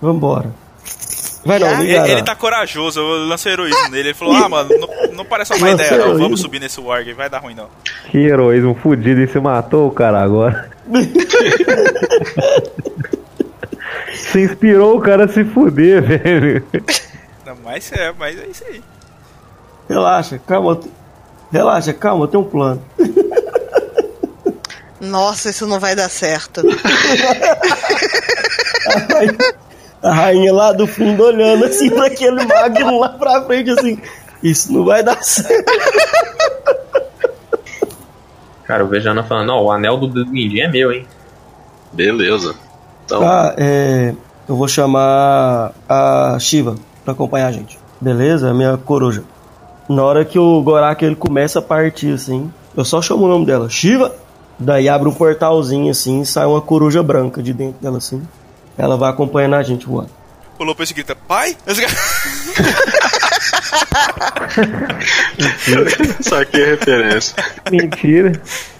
Vambora. 0.00 0.50
Vai 1.44 1.58
não, 1.58 1.82
liga. 1.82 2.04
Ele, 2.04 2.12
ele 2.12 2.22
tá 2.22 2.34
corajoso, 2.34 3.00
eu 3.00 3.26
lancei 3.26 3.52
heroísmo 3.52 3.90
nele. 3.90 4.08
Ele 4.08 4.14
falou: 4.14 4.34
Ah, 4.34 4.48
mano, 4.48 4.70
não, 4.78 4.88
não 5.12 5.24
parece 5.24 5.52
uma 5.52 5.60
má 5.60 5.70
ideia, 5.72 5.98
não. 5.98 6.16
Vamos 6.16 6.40
subir 6.40 6.58
nesse 6.58 6.80
Warg, 6.80 7.12
vai 7.12 7.28
dar 7.28 7.38
ruim 7.38 7.54
não. 7.54 7.68
Que 8.10 8.18
heroísmo 8.18 8.74
fudido 8.74 9.20
e 9.20 9.28
se 9.28 9.38
matou 9.38 9.88
o 9.88 9.90
cara 9.90 10.22
agora. 10.22 10.70
Se 14.14 14.40
inspirou 14.40 14.96
o 14.96 15.00
cara 15.00 15.24
a 15.24 15.28
se 15.28 15.44
fuder, 15.44 16.02
velho. 16.02 16.64
Não, 17.44 17.56
mas 17.64 17.90
é, 17.92 18.12
mas 18.16 18.38
é 18.38 18.46
isso 18.46 18.64
aí. 18.64 18.82
Relaxa, 19.88 20.38
calma. 20.38 20.80
Relaxa, 21.52 21.92
calma, 21.92 22.24
eu 22.24 22.28
tenho 22.28 22.42
um 22.42 22.46
plano. 22.46 22.82
Nossa, 25.00 25.50
isso 25.50 25.66
não 25.66 25.80
vai 25.80 25.96
dar 25.96 26.08
certo. 26.08 26.62
A 30.04 30.12
rainha 30.12 30.52
lá 30.52 30.70
do 30.72 30.86
fundo 30.86 31.24
olhando 31.24 31.64
assim 31.64 31.88
pra 31.90 32.06
aquele 32.06 32.44
magno 32.44 33.00
lá 33.00 33.08
pra 33.08 33.42
frente 33.44 33.70
assim. 33.70 33.98
Isso 34.42 34.70
não 34.72 34.84
vai 34.84 35.02
dar 35.02 35.22
certo. 35.24 35.64
Cara, 38.64 38.84
o 38.84 38.88
Vejana 38.88 39.22
falando, 39.22 39.50
ó, 39.50 39.62
o 39.64 39.72
anel 39.72 39.96
do 39.96 40.06
dedo 40.08 40.30
mindinho 40.30 40.64
é 40.64 40.68
meu, 40.70 40.92
hein? 40.92 41.06
Beleza. 41.92 42.54
Então, 43.04 43.22
Ah, 43.22 43.54
é. 43.56 44.14
Eu 44.46 44.56
vou 44.56 44.68
chamar 44.68 45.72
a 45.88 46.36
Shiva 46.38 46.74
pra 47.02 47.12
acompanhar 47.12 47.46
a 47.46 47.52
gente. 47.52 47.78
Beleza? 47.98 48.50
A 48.50 48.54
minha 48.54 48.76
coruja. 48.76 49.22
Na 49.88 50.02
hora 50.02 50.24
que 50.24 50.38
o 50.38 50.62
Gorak 50.62 51.02
ele 51.02 51.16
começa 51.16 51.58
a 51.60 51.62
partir 51.62 52.12
assim, 52.12 52.52
eu 52.76 52.84
só 52.84 53.00
chamo 53.00 53.24
o 53.24 53.28
nome 53.28 53.46
dela, 53.46 53.70
Shiva. 53.70 54.12
Daí 54.58 54.88
abre 54.88 55.08
um 55.08 55.12
portalzinho 55.14 55.90
assim 55.90 56.20
e 56.20 56.26
sai 56.26 56.44
uma 56.46 56.60
coruja 56.60 57.02
branca 57.02 57.42
de 57.42 57.52
dentro 57.54 57.80
dela 57.80 57.98
assim. 57.98 58.22
Ela 58.76 58.96
vai 58.96 59.10
acompanhando 59.10 59.54
a 59.54 59.62
gente 59.62 59.86
voando. 59.86 60.10
O 60.58 60.64
Lopes 60.64 60.92
grita: 60.92 61.14
Pai? 61.14 61.56
Cara- 65.66 66.12
saquei 66.22 66.62
a 66.62 66.66
referência. 66.68 67.34
Mentira. 67.70 68.32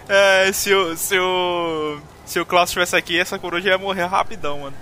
É, 0.09 0.51
se 0.53 0.73
o, 0.73 0.97
se 0.97 1.19
o. 1.19 1.99
Se 2.25 2.41
o 2.41 2.47
Klaus 2.47 2.71
estivesse 2.71 2.97
aqui, 2.97 3.19
essa 3.19 3.39
coruja 3.39 3.69
ia 3.69 3.79
morrer 3.79 4.07
rapidão, 4.07 4.61
mano. 4.61 4.75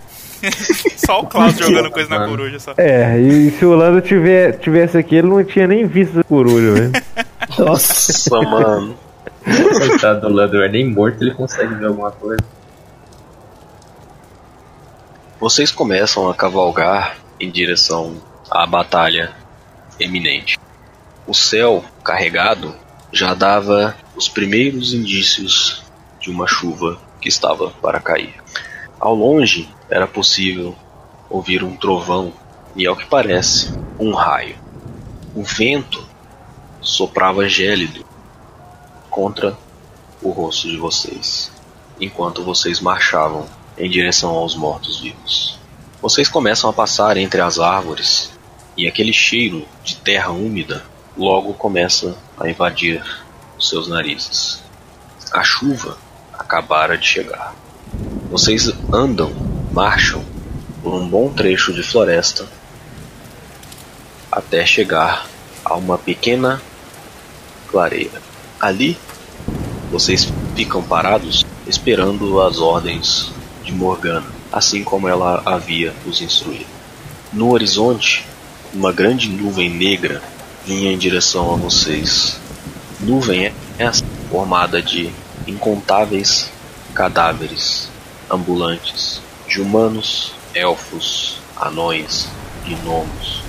só 0.96 1.20
o 1.20 1.26
Klaus 1.26 1.56
jogando 1.56 1.90
coisa 1.90 2.08
na 2.08 2.26
coruja 2.28 2.58
só. 2.58 2.74
É, 2.76 3.18
e 3.18 3.50
se 3.50 3.64
o 3.64 3.74
Lando 3.74 4.00
tiver, 4.00 4.58
tivesse 4.58 4.96
aqui, 4.98 5.16
ele 5.16 5.28
não 5.28 5.42
tinha 5.44 5.66
nem 5.66 5.86
visto 5.86 6.20
a 6.20 6.24
coruja, 6.24 6.72
velho. 6.72 6.92
Nossa. 7.58 8.30
Mano. 8.44 8.96
Coitado 9.44 10.20
do 10.20 10.28
Landor, 10.34 10.68
nem 10.68 10.88
morto 10.88 11.22
ele 11.22 11.34
consegue 11.34 11.74
ver 11.74 11.86
alguma 11.86 12.10
coisa. 12.12 12.42
Vocês 15.42 15.72
começam 15.72 16.30
a 16.30 16.34
cavalgar 16.36 17.18
em 17.40 17.50
direção 17.50 18.22
à 18.48 18.64
batalha 18.64 19.34
eminente. 19.98 20.56
O 21.26 21.34
céu 21.34 21.84
carregado 22.04 22.76
já 23.12 23.34
dava 23.34 23.96
os 24.14 24.28
primeiros 24.28 24.94
indícios 24.94 25.82
de 26.20 26.30
uma 26.30 26.46
chuva 26.46 26.96
que 27.20 27.28
estava 27.28 27.70
para 27.70 27.98
cair. 27.98 28.36
Ao 29.00 29.16
longe 29.16 29.68
era 29.90 30.06
possível 30.06 30.76
ouvir 31.28 31.64
um 31.64 31.74
trovão 31.74 32.32
e, 32.76 32.86
ao 32.86 32.94
que 32.94 33.06
parece, 33.06 33.76
um 33.98 34.14
raio. 34.14 34.54
O 35.34 35.42
vento 35.42 36.06
soprava 36.80 37.48
gélido 37.48 38.06
contra 39.10 39.58
o 40.22 40.30
rosto 40.30 40.68
de 40.68 40.76
vocês, 40.76 41.50
enquanto 42.00 42.44
vocês 42.44 42.80
marchavam 42.80 43.48
em 43.76 43.88
direção 43.88 44.30
aos 44.30 44.54
mortos-vivos. 44.54 45.58
Vocês 46.00 46.28
começam 46.28 46.68
a 46.68 46.72
passar 46.72 47.16
entre 47.16 47.40
as 47.40 47.58
árvores 47.58 48.32
e 48.76 48.86
aquele 48.86 49.12
cheiro 49.12 49.66
de 49.84 49.96
terra 49.96 50.30
úmida 50.30 50.84
logo 51.16 51.54
começa 51.54 52.16
a 52.38 52.48
invadir 52.48 53.02
os 53.58 53.68
seus 53.68 53.88
narizes. 53.88 54.62
A 55.32 55.42
chuva 55.42 55.96
acabara 56.32 56.96
de 56.98 57.06
chegar. 57.06 57.54
Vocês 58.30 58.70
andam, 58.92 59.32
marcham 59.72 60.24
por 60.82 60.94
um 60.94 61.08
bom 61.08 61.32
trecho 61.32 61.72
de 61.72 61.82
floresta 61.82 62.48
até 64.30 64.64
chegar 64.64 65.26
a 65.64 65.74
uma 65.74 65.98
pequena 65.98 66.60
clareira. 67.68 68.20
Ali, 68.58 68.98
vocês 69.90 70.32
ficam 70.56 70.82
parados 70.82 71.44
esperando 71.66 72.40
as 72.40 72.58
ordens 72.58 73.32
de 73.62 73.72
Morgana, 73.72 74.26
assim 74.50 74.84
como 74.84 75.08
ela 75.08 75.42
havia 75.44 75.94
os 76.06 76.20
instruído. 76.20 76.66
No 77.32 77.52
horizonte, 77.52 78.26
uma 78.72 78.92
grande 78.92 79.28
nuvem 79.28 79.70
negra 79.70 80.22
vinha 80.66 80.92
em 80.92 80.98
direção 80.98 81.52
a 81.52 81.56
vocês. 81.56 82.38
Nuvem 83.00 83.52
essa 83.78 84.04
formada 84.30 84.82
de 84.82 85.10
incontáveis 85.46 86.50
cadáveres 86.94 87.90
ambulantes 88.30 89.20
de 89.48 89.60
humanos, 89.60 90.32
elfos, 90.54 91.38
anões, 91.56 92.28
gnomos, 92.66 93.42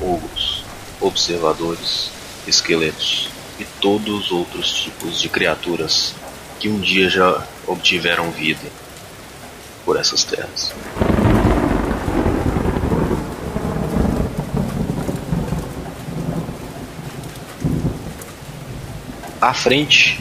ogros, 0.00 0.64
observadores, 1.00 2.10
esqueletos 2.46 3.28
e 3.58 3.64
todos 3.80 4.26
os 4.26 4.32
outros 4.32 4.72
tipos 4.72 5.20
de 5.20 5.28
criaturas 5.28 6.14
que 6.60 6.68
um 6.68 6.78
dia 6.78 7.08
já 7.08 7.44
obtiveram 7.66 8.30
vida 8.30 8.81
por 9.84 9.96
essas 9.96 10.24
terras. 10.24 10.72
À 19.40 19.52
frente 19.52 20.20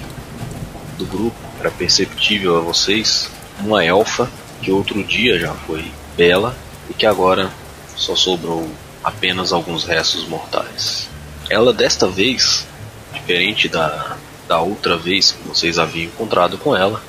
do 0.98 1.06
grupo, 1.06 1.36
era 1.60 1.70
perceptível 1.70 2.58
a 2.58 2.62
vocês 2.62 3.30
uma 3.60 3.86
elfa 3.86 4.28
que 4.62 4.72
outro 4.72 5.04
dia 5.04 5.40
já 5.40 5.54
foi 5.54 5.92
bela 6.18 6.56
e 6.90 6.94
que 6.94 7.06
agora 7.06 7.52
só 7.96 8.16
sobrou 8.16 8.68
apenas 9.04 9.54
alguns 9.54 9.84
restos 9.84 10.28
mortais. 10.28 11.08
Ela 11.50 11.72
desta 11.72 12.08
vez, 12.08 12.66
diferente 13.14 13.68
da, 13.68 14.18
da 14.48 14.60
outra 14.60 14.98
vez 14.98 15.32
que 15.32 15.48
vocês 15.48 15.78
haviam 15.78 16.06
encontrado 16.06 16.58
com 16.58 16.76
ela, 16.76 17.02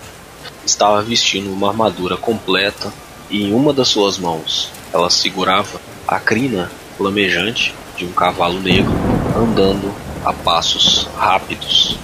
estava 0.65 1.03
vestindo 1.03 1.53
uma 1.53 1.69
armadura 1.69 2.17
completa 2.17 2.93
e 3.31 3.45
em 3.45 3.55
uma 3.55 3.73
das 3.73 3.89
suas 3.89 4.19
mãos 4.19 4.71
ela 4.93 5.11
segurava 5.11 5.81
a 6.07 6.19
crina 6.19 6.71
flamejante 6.97 7.75
de 7.97 8.05
um 8.05 8.13
cavalo 8.13 8.61
negro 8.61 8.93
andando 9.37 9.93
a 10.25 10.33
passos 10.33 11.09
rápidos, 11.17 11.97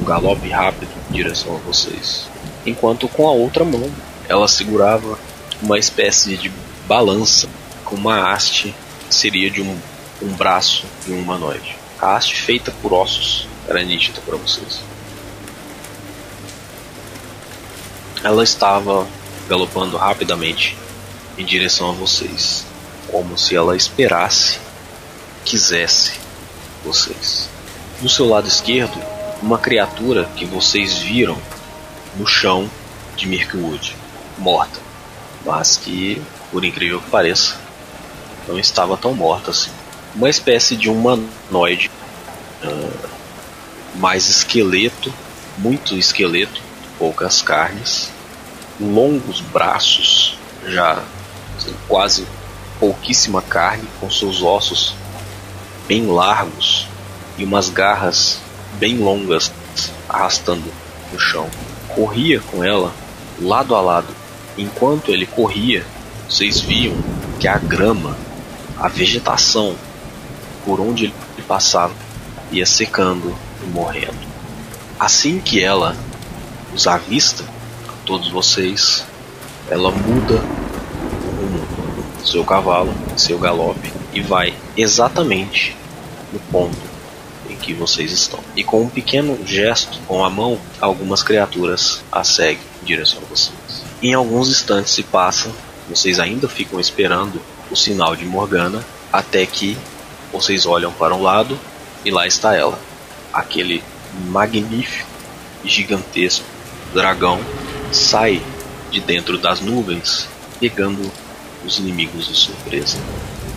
um 0.00 0.04
galope 0.04 0.48
rápido 0.48 0.90
em 1.10 1.14
direção 1.14 1.56
a 1.56 1.58
vocês. 1.58 2.28
Enquanto 2.64 3.08
com 3.08 3.26
a 3.26 3.32
outra 3.32 3.64
mão 3.64 3.90
ela 4.28 4.48
segurava 4.48 5.18
uma 5.62 5.78
espécie 5.78 6.36
de 6.36 6.52
balança 6.86 7.48
com 7.84 7.96
uma 7.96 8.32
haste 8.32 8.74
que 9.08 9.14
seria 9.14 9.50
de 9.50 9.62
um, 9.62 9.78
um 10.22 10.28
braço 10.34 10.84
de 11.04 11.12
um 11.12 11.20
humanoide. 11.20 11.76
A 12.00 12.16
haste 12.16 12.36
feita 12.36 12.72
por 12.82 12.92
ossos 12.92 13.48
era 13.68 13.82
nítida 13.82 14.20
para 14.26 14.36
vocês. 14.36 14.80
Ela 18.26 18.42
estava 18.42 19.06
galopando 19.48 19.96
rapidamente 19.96 20.76
em 21.38 21.44
direção 21.44 21.90
a 21.90 21.92
vocês, 21.92 22.66
como 23.06 23.38
se 23.38 23.54
ela 23.54 23.76
esperasse, 23.76 24.58
quisesse 25.44 26.14
vocês. 26.84 27.48
Do 28.00 28.08
seu 28.08 28.28
lado 28.28 28.48
esquerdo, 28.48 29.00
uma 29.40 29.58
criatura 29.58 30.28
que 30.34 30.44
vocês 30.44 30.98
viram 30.98 31.38
no 32.16 32.26
chão 32.26 32.68
de 33.16 33.28
Mirkwood, 33.28 33.94
morta, 34.36 34.80
mas 35.44 35.76
que, 35.76 36.20
por 36.50 36.64
incrível 36.64 37.00
que 37.00 37.08
pareça, 37.08 37.56
não 38.48 38.58
estava 38.58 38.96
tão 38.96 39.14
morta 39.14 39.52
assim. 39.52 39.70
Uma 40.16 40.28
espécie 40.28 40.74
de 40.74 40.90
humanoide, 40.90 41.92
uh, 42.64 43.08
mais 43.94 44.28
esqueleto, 44.28 45.14
muito 45.58 45.94
esqueleto, 45.94 46.60
poucas 46.98 47.40
carnes, 47.40 48.15
longos 48.80 49.40
braços, 49.40 50.36
já 50.66 51.02
assim, 51.56 51.74
quase 51.88 52.26
pouquíssima 52.78 53.40
carne, 53.40 53.88
com 54.00 54.10
seus 54.10 54.42
ossos 54.42 54.94
bem 55.88 56.06
largos 56.06 56.86
e 57.38 57.44
umas 57.44 57.68
garras 57.68 58.38
bem 58.78 58.98
longas 58.98 59.52
arrastando 60.08 60.64
no 61.12 61.18
chão. 61.18 61.48
Corria 61.88 62.40
com 62.40 62.62
ela 62.62 62.92
lado 63.40 63.74
a 63.74 63.80
lado. 63.80 64.08
Enquanto 64.58 65.10
ele 65.10 65.26
corria, 65.26 65.84
vocês 66.28 66.60
viam 66.60 66.94
que 67.38 67.46
a 67.46 67.58
grama, 67.58 68.16
a 68.78 68.88
vegetação 68.88 69.76
por 70.64 70.80
onde 70.80 71.04
ele 71.04 71.14
passava 71.46 71.94
ia 72.50 72.66
secando 72.66 73.36
e 73.62 73.66
morrendo. 73.66 74.26
Assim 74.98 75.38
que 75.38 75.62
ela 75.62 75.96
os 76.74 76.86
avista, 76.86 77.44
todos 78.06 78.30
vocês, 78.30 79.04
ela 79.68 79.90
muda 79.90 80.40
o 82.22 82.26
seu 82.26 82.44
cavalo, 82.44 82.94
seu 83.16 83.38
galope 83.38 83.92
e 84.14 84.20
vai 84.20 84.54
exatamente 84.76 85.76
no 86.32 86.38
ponto 86.38 86.78
em 87.50 87.56
que 87.56 87.74
vocês 87.74 88.12
estão. 88.12 88.38
E 88.54 88.62
com 88.62 88.82
um 88.82 88.88
pequeno 88.88 89.38
gesto 89.44 89.98
com 90.06 90.24
a 90.24 90.30
mão, 90.30 90.58
algumas 90.80 91.22
criaturas 91.22 92.02
a 92.10 92.22
seguem 92.22 92.62
em 92.82 92.86
direção 92.86 93.18
a 93.22 93.28
vocês. 93.28 93.84
Em 94.00 94.14
alguns 94.14 94.48
instantes 94.48 94.92
se 94.92 95.02
passam, 95.02 95.52
vocês 95.88 96.20
ainda 96.20 96.48
ficam 96.48 96.78
esperando 96.78 97.40
o 97.70 97.76
sinal 97.76 98.14
de 98.14 98.24
Morgana, 98.24 98.84
até 99.12 99.44
que 99.44 99.76
vocês 100.32 100.64
olham 100.64 100.92
para 100.92 101.14
um 101.14 101.22
lado 101.22 101.58
e 102.04 102.10
lá 102.10 102.26
está 102.26 102.54
ela, 102.54 102.78
aquele 103.32 103.82
magnífico 104.28 105.08
gigantesco 105.64 106.44
dragão 106.92 107.40
sai 107.92 108.42
de 108.90 109.00
dentro 109.00 109.38
das 109.38 109.60
nuvens, 109.60 110.28
pegando 110.60 111.10
os 111.64 111.78
inimigos 111.78 112.28
de 112.28 112.34
surpresa. 112.34 112.98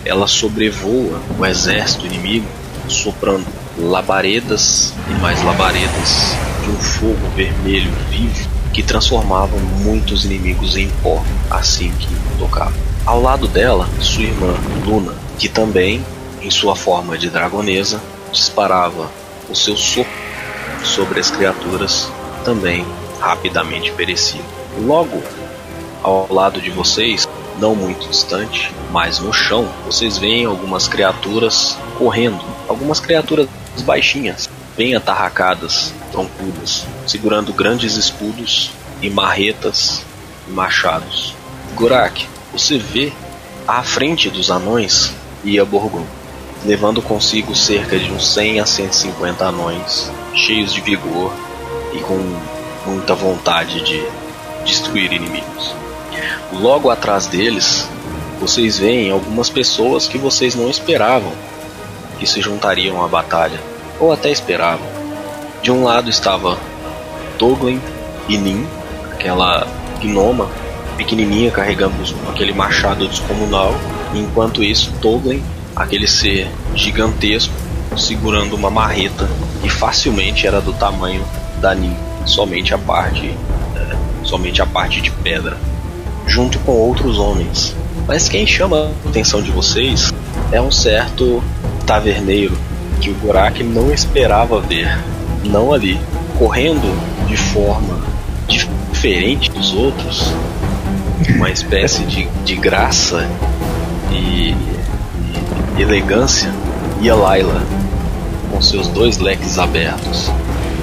Ela 0.05 0.27
sobrevoa 0.27 1.21
o 1.37 1.45
exército 1.45 2.05
inimigo, 2.05 2.47
soprando 2.87 3.45
labaredas 3.77 4.93
e 5.09 5.13
mais 5.21 5.43
labaredas 5.43 6.35
de 6.63 6.69
um 6.71 6.79
fogo 6.79 7.29
vermelho 7.35 7.91
vivo 8.09 8.49
que 8.73 8.83
transformava 8.83 9.57
muitos 9.57 10.25
inimigos 10.25 10.75
em 10.75 10.89
pó 11.01 11.23
assim 11.49 11.91
que 11.91 12.07
tocava. 12.37 12.73
Ao 13.05 13.21
lado 13.21 13.47
dela, 13.47 13.87
sua 13.99 14.23
irmã 14.23 14.55
Luna, 14.85 15.13
que 15.37 15.49
também, 15.49 16.03
em 16.41 16.51
sua 16.51 16.75
forma 16.75 17.17
de 17.17 17.29
dragonesa, 17.29 17.99
disparava 18.31 19.09
o 19.49 19.55
seu 19.55 19.75
sopro 19.75 20.11
sobre 20.83 21.19
as 21.19 21.31
criaturas, 21.31 22.11
também 22.45 22.85
rapidamente 23.19 23.91
pereciam. 23.91 24.45
Logo 24.79 25.21
ao 26.01 26.31
lado 26.31 26.61
de 26.61 26.69
vocês, 26.69 27.27
não 27.59 27.75
muito 27.75 28.07
distante, 28.07 28.71
mas 28.91 29.19
no 29.19 29.33
chão, 29.33 29.67
vocês 29.85 30.17
veem 30.17 30.45
algumas 30.45 30.87
criaturas 30.87 31.77
correndo, 31.97 32.43
algumas 32.67 32.99
criaturas 32.99 33.47
baixinhas, 33.85 34.49
bem 34.77 34.95
atarracadas, 34.95 35.93
troncudas, 36.11 36.85
segurando 37.05 37.53
grandes 37.53 37.95
escudos 37.95 38.71
e 39.01 39.09
marretas 39.09 40.03
e 40.47 40.51
machados. 40.51 41.35
Gorak, 41.75 42.27
você 42.51 42.77
vê 42.77 43.11
à 43.67 43.83
frente 43.83 44.29
dos 44.29 44.49
anões 44.49 45.13
ia 45.43 45.63
Borgon, 45.63 46.05
levando 46.65 47.01
consigo 47.01 47.55
cerca 47.55 47.97
de 47.97 48.11
uns 48.11 48.33
100 48.33 48.59
a 48.59 48.65
150 48.65 49.45
anões, 49.45 50.11
cheios 50.33 50.73
de 50.73 50.81
vigor 50.81 51.33
e 51.93 51.99
com 51.99 52.19
muita 52.89 53.13
vontade 53.13 53.81
de 53.83 54.03
destruir 54.65 55.13
inimigos. 55.13 55.73
Logo 56.51 56.89
atrás 56.89 57.27
deles, 57.27 57.87
vocês 58.39 58.79
veem 58.79 59.11
algumas 59.11 59.49
pessoas 59.49 60.07
que 60.07 60.17
vocês 60.17 60.55
não 60.55 60.69
esperavam 60.69 61.31
que 62.19 62.27
se 62.27 62.41
juntariam 62.41 63.03
à 63.03 63.07
batalha, 63.07 63.59
ou 63.99 64.11
até 64.11 64.29
esperavam. 64.29 64.85
De 65.61 65.71
um 65.71 65.83
lado 65.83 66.09
estava 66.09 66.57
Toglin 67.37 67.81
e 68.27 68.37
Nin, 68.37 68.67
aquela 69.11 69.65
gnoma 70.01 70.49
pequenininha 70.97 71.49
carregando 71.49 71.95
aquele 72.29 72.53
machado 72.53 73.07
descomunal, 73.07 73.73
enquanto 74.13 74.61
isso 74.61 74.91
Toglin, 75.01 75.41
aquele 75.75 76.07
ser 76.07 76.49
gigantesco, 76.75 77.53
segurando 77.97 78.55
uma 78.55 78.69
marreta 78.69 79.27
que 79.61 79.69
facilmente 79.69 80.45
era 80.45 80.59
do 80.59 80.73
tamanho 80.73 81.25
da 81.61 81.73
Nin, 81.73 81.95
somente 82.25 82.73
a 82.73 82.77
parte, 82.77 83.27
é, 83.75 83.95
somente 84.23 84.61
a 84.61 84.65
parte 84.65 85.01
de 85.01 85.11
pedra, 85.11 85.57
junto 86.27 86.59
com 86.59 86.71
outros 86.71 87.17
homens. 87.17 87.75
Mas 88.07 88.27
quem 88.27 88.45
chama 88.45 88.91
a 89.05 89.09
atenção 89.09 89.41
de 89.41 89.51
vocês 89.51 90.13
é 90.51 90.61
um 90.61 90.71
certo 90.71 91.43
taverneiro 91.85 92.57
que 92.99 93.09
o 93.09 93.15
Gorak 93.15 93.63
não 93.63 93.91
esperava 93.91 94.59
ver, 94.59 94.97
não 95.43 95.73
ali, 95.73 95.99
correndo 96.37 96.87
de 97.27 97.37
forma 97.37 98.01
diferente 98.47 99.49
dos 99.51 99.73
outros, 99.73 100.33
uma 101.35 101.49
espécie 101.49 102.03
de, 102.03 102.25
de 102.43 102.55
graça 102.55 103.27
e, 104.11 104.55
e 105.77 105.81
elegância, 105.81 106.51
e 107.01 107.09
a 107.09 107.15
Laila, 107.15 107.61
com 108.51 108.61
seus 108.61 108.87
dois 108.87 109.17
leques 109.17 109.57
abertos, 109.57 110.31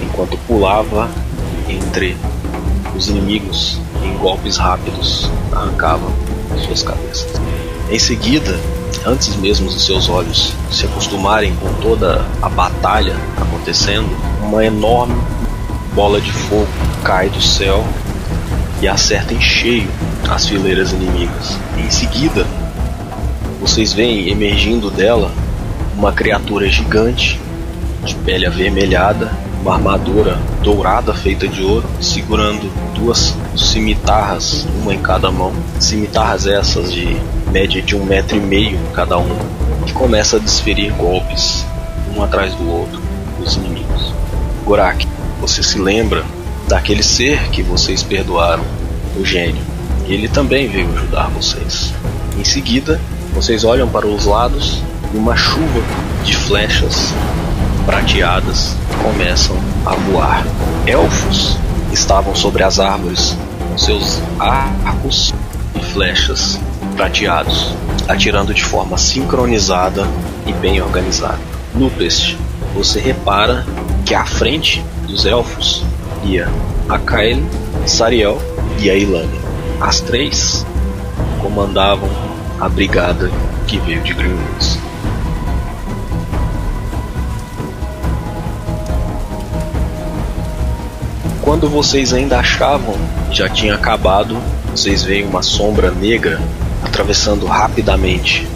enquanto 0.03 0.39
pulava 0.47 1.11
entre 1.69 2.17
os 2.97 3.09
inimigos 3.09 3.81
em 4.03 4.17
golpes 4.17 4.57
rápidos, 4.57 5.31
arrancava 5.53 6.11
suas 6.65 6.83
cabeças. 6.83 7.29
Em 7.91 7.99
seguida, 7.99 8.59
antes 9.05 9.37
mesmo 9.37 9.69
de 9.69 9.81
seus 9.81 10.09
olhos 10.09 10.53
se 10.71 10.87
acostumarem 10.87 11.55
com 11.57 11.73
toda 11.75 12.25
a 12.43 12.49
batalha 12.49 13.15
acontecendo, 13.37 14.09
uma 14.43 14.65
enorme 14.65 15.17
bola 15.95 16.21
de 16.21 16.33
fogo 16.33 16.69
cai 17.05 17.29
do 17.29 17.41
céu 17.41 17.85
e 18.83 18.89
acerta 18.89 19.33
em 19.33 19.41
cheio 19.41 19.89
as 20.29 20.47
fileiras 20.47 20.93
inimigas. 20.93 21.59
Em 21.79 21.91
seguida, 21.91 22.47
vocês 23.61 23.93
veem 23.93 24.29
emergindo 24.29 24.91
dela 24.91 25.33
uma 25.97 26.13
criatura 26.13 26.69
gigante 26.69 27.41
de 28.05 28.15
pele 28.17 28.47
avermelhada, 28.47 29.33
uma 29.61 29.75
armadura 29.75 30.39
dourada 30.63 31.15
feita 31.15 31.47
de 31.49 31.63
ouro, 31.63 31.89
segurando 32.01 32.71
duas 32.95 33.35
cimitarras, 33.57 34.67
uma 34.83 34.95
em 34.95 35.01
cada 35.01 35.31
mão. 35.31 35.53
Cimitarras 35.81 36.47
essas 36.47 36.93
de 36.93 37.17
média 37.51 37.83
de 37.83 37.97
um 37.97 38.05
metro 38.05 38.37
e 38.37 38.41
meio 38.41 38.79
cada 38.95 39.17
uma, 39.19 39.45
que 39.85 39.93
começa 39.93 40.37
a 40.37 40.41
desferir 40.41 40.93
golpes 40.93 41.65
um 42.17 42.23
atrás 42.23 42.55
do 42.55 42.71
outro 42.71 43.01
dos 43.39 43.57
inimigos. 43.57 44.13
Gorak, 44.65 45.07
você 45.41 45.63
se 45.63 45.79
lembra 45.79 46.25
daquele 46.69 47.03
ser 47.03 47.51
que 47.51 47.63
vocês 47.63 48.03
perdoaram 48.03 48.65
o 49.17 49.25
gênio. 49.25 49.63
Ele 50.07 50.29
também 50.29 50.69
veio 50.69 50.89
ajudar 50.93 51.29
vocês. 51.29 51.93
Em 52.39 52.45
seguida, 52.45 53.01
vocês 53.35 53.65
olham 53.65 53.89
para 53.89 54.07
os 54.07 54.25
lados 54.25 54.83
e 55.13 55.17
uma 55.17 55.37
chuva 55.37 55.81
de 56.25 56.37
flechas 56.37 57.13
prateadas 57.87 58.77
começam 59.03 59.57
a 59.87 59.95
voar. 59.95 60.45
Elfos 60.87 61.57
estavam 61.93 62.35
sobre 62.35 62.65
as 62.65 62.81
árvores 62.81 63.37
com 63.71 63.79
seus 63.79 64.21
arcos 64.41 65.33
e 65.75 65.81
flechas 65.81 66.61
prateados, 66.97 67.75
atirando 68.09 68.53
de 68.53 68.65
forma 68.65 68.99
sincronizada 68.99 70.05
e 70.47 70.53
bem 70.53 70.83
organizada. 70.83 71.39
Lupest, 71.75 72.37
você 72.75 73.01
repara 73.01 73.65
que 74.05 74.15
à 74.15 74.25
frente 74.25 74.85
dos 75.07 75.25
elfos 75.25 75.85
ia 76.25 76.49
a 76.89 76.99
Kael, 76.99 77.39
Sariel 77.87 78.39
e 78.81 78.91
a 78.91 78.95
Ilane. 78.95 79.41
As 79.81 80.01
três 80.01 80.67
comandavam 81.41 82.09
a 82.61 82.69
brigada 82.69 83.31
que 83.67 83.79
veio 83.79 84.03
de 84.03 84.13
Greenwoods. 84.13 84.76
Quando 91.59 91.71
vocês 91.71 92.13
ainda 92.13 92.39
achavam 92.39 92.95
que 93.31 93.39
já 93.39 93.49
tinha 93.49 93.77
acabado, 93.77 94.37
vocês 94.73 95.03
veem 95.03 95.25
uma 95.25 95.43
sombra 95.43 95.91
negra 95.91 96.39
atravessando 96.85 97.47
rapidamente 97.47 98.47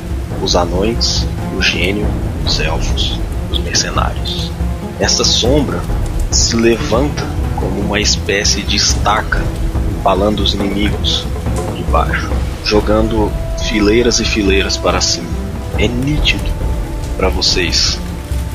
os 0.43 0.55
anões, 0.55 1.27
o 1.57 1.63
gênio, 1.63 2.07
os 2.45 2.61
elfos, 2.61 3.19
os 3.51 3.59
mercenários. 3.59 4.53
Essa 4.99 5.25
sombra 5.25 5.81
se 6.31 6.55
levanta 6.57 7.25
como 7.57 7.81
uma 7.81 7.99
espécie 7.99 8.61
de 8.61 8.77
estaca, 8.77 9.43
empalando 9.99 10.43
os 10.43 10.53
inimigos 10.53 11.25
de 11.75 11.83
baixo, 11.85 12.29
jogando 12.67 13.33
fileiras 13.67 14.21
e 14.21 14.27
fileiras 14.27 14.77
para 14.77 15.01
cima. 15.01 15.31
É 15.79 15.89
nítido 15.89 16.45
para 17.17 17.31
vocês 17.31 17.99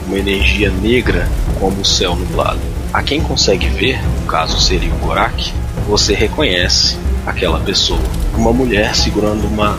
uma 0.08 0.18
energia 0.18 0.70
negra 0.70 1.28
como 1.60 1.82
o 1.82 1.86
céu 1.86 2.16
nublado. 2.16 2.60
A 2.94 3.04
quem 3.04 3.22
consegue 3.22 3.68
ver, 3.68 4.02
no 4.22 4.28
caso 4.28 4.60
seria 4.60 4.94
o 4.94 4.98
Gorak, 5.00 5.54
você 5.88 6.14
reconhece 6.14 6.98
aquela 7.26 7.60
pessoa. 7.60 8.00
Uma 8.36 8.54
mulher 8.54 8.96
segurando 8.96 9.48
uma 9.48 9.78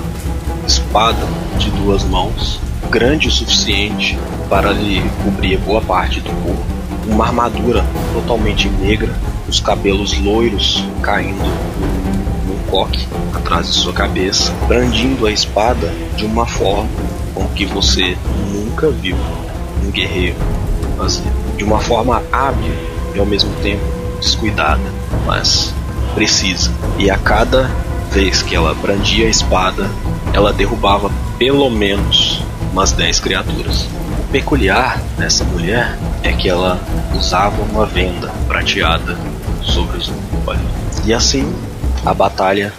espada 0.67 1.27
de 1.59 1.71
duas 1.71 2.03
mãos, 2.05 2.61
grande 2.91 3.29
o 3.29 3.31
suficiente 3.31 4.19
para 4.49 4.73
lhe 4.73 5.03
cobrir 5.25 5.59
boa 5.59 5.81
parte 5.81 6.21
do 6.21 6.31
corpo. 6.43 6.77
Uma 7.07 7.27
armadura 7.27 7.85
totalmente 8.13 8.69
negra, 8.69 9.15
os 9.49 9.61
cabelos 9.61 10.19
loiros 10.19 10.85
caindo 11.03 11.45
num 12.47 12.59
coque 12.69 13.07
atrás 13.33 13.69
de 13.69 13.75
sua 13.75 13.93
cabeça, 13.93 14.53
brandindo 14.67 15.27
a 15.27 15.31
espada 15.31 15.93
de 16.17 16.25
uma 16.25 16.47
forma 16.47 16.89
com 17.33 17.47
que 17.49 17.65
você 17.65 18.17
nunca 18.53 18.91
viu 18.91 19.17
guerreiro 19.97 20.37
fazer. 20.99 21.33
De 21.57 21.65
uma 21.65 21.81
forma 21.81 22.23
hábil 22.31 22.73
e 23.15 23.19
ao 23.19 23.25
mesmo 23.25 23.51
tempo 23.63 23.83
descuidada, 24.21 24.83
mas 25.25 25.75
precisa. 26.15 26.71
E 26.99 27.11
a 27.11 27.17
cada 27.17 27.71
vez 28.11 28.43
que 28.43 28.55
ela 28.55 28.75
brandia 28.75 29.27
a 29.27 29.31
espada, 29.31 29.91
ela 30.33 30.53
derrubava 30.53 31.11
pelo 31.39 31.71
menos 31.71 32.43
umas 32.73 32.93
10 32.93 33.21
criaturas. 33.21 33.89
O 34.21 34.29
peculiar 34.31 35.01
dessa 35.17 35.45
mulher 35.45 35.99
é 36.23 36.33
que 36.33 36.49
ela 36.49 36.79
usava 37.15 37.63
uma 37.63 37.87
venda 37.87 38.31
prateada 38.47 39.17
sobre 39.63 39.97
os 39.97 40.13
olhos. 40.47 40.63
E 41.07 41.15
assim 41.15 41.55
a 42.05 42.13
batalha 42.13 42.73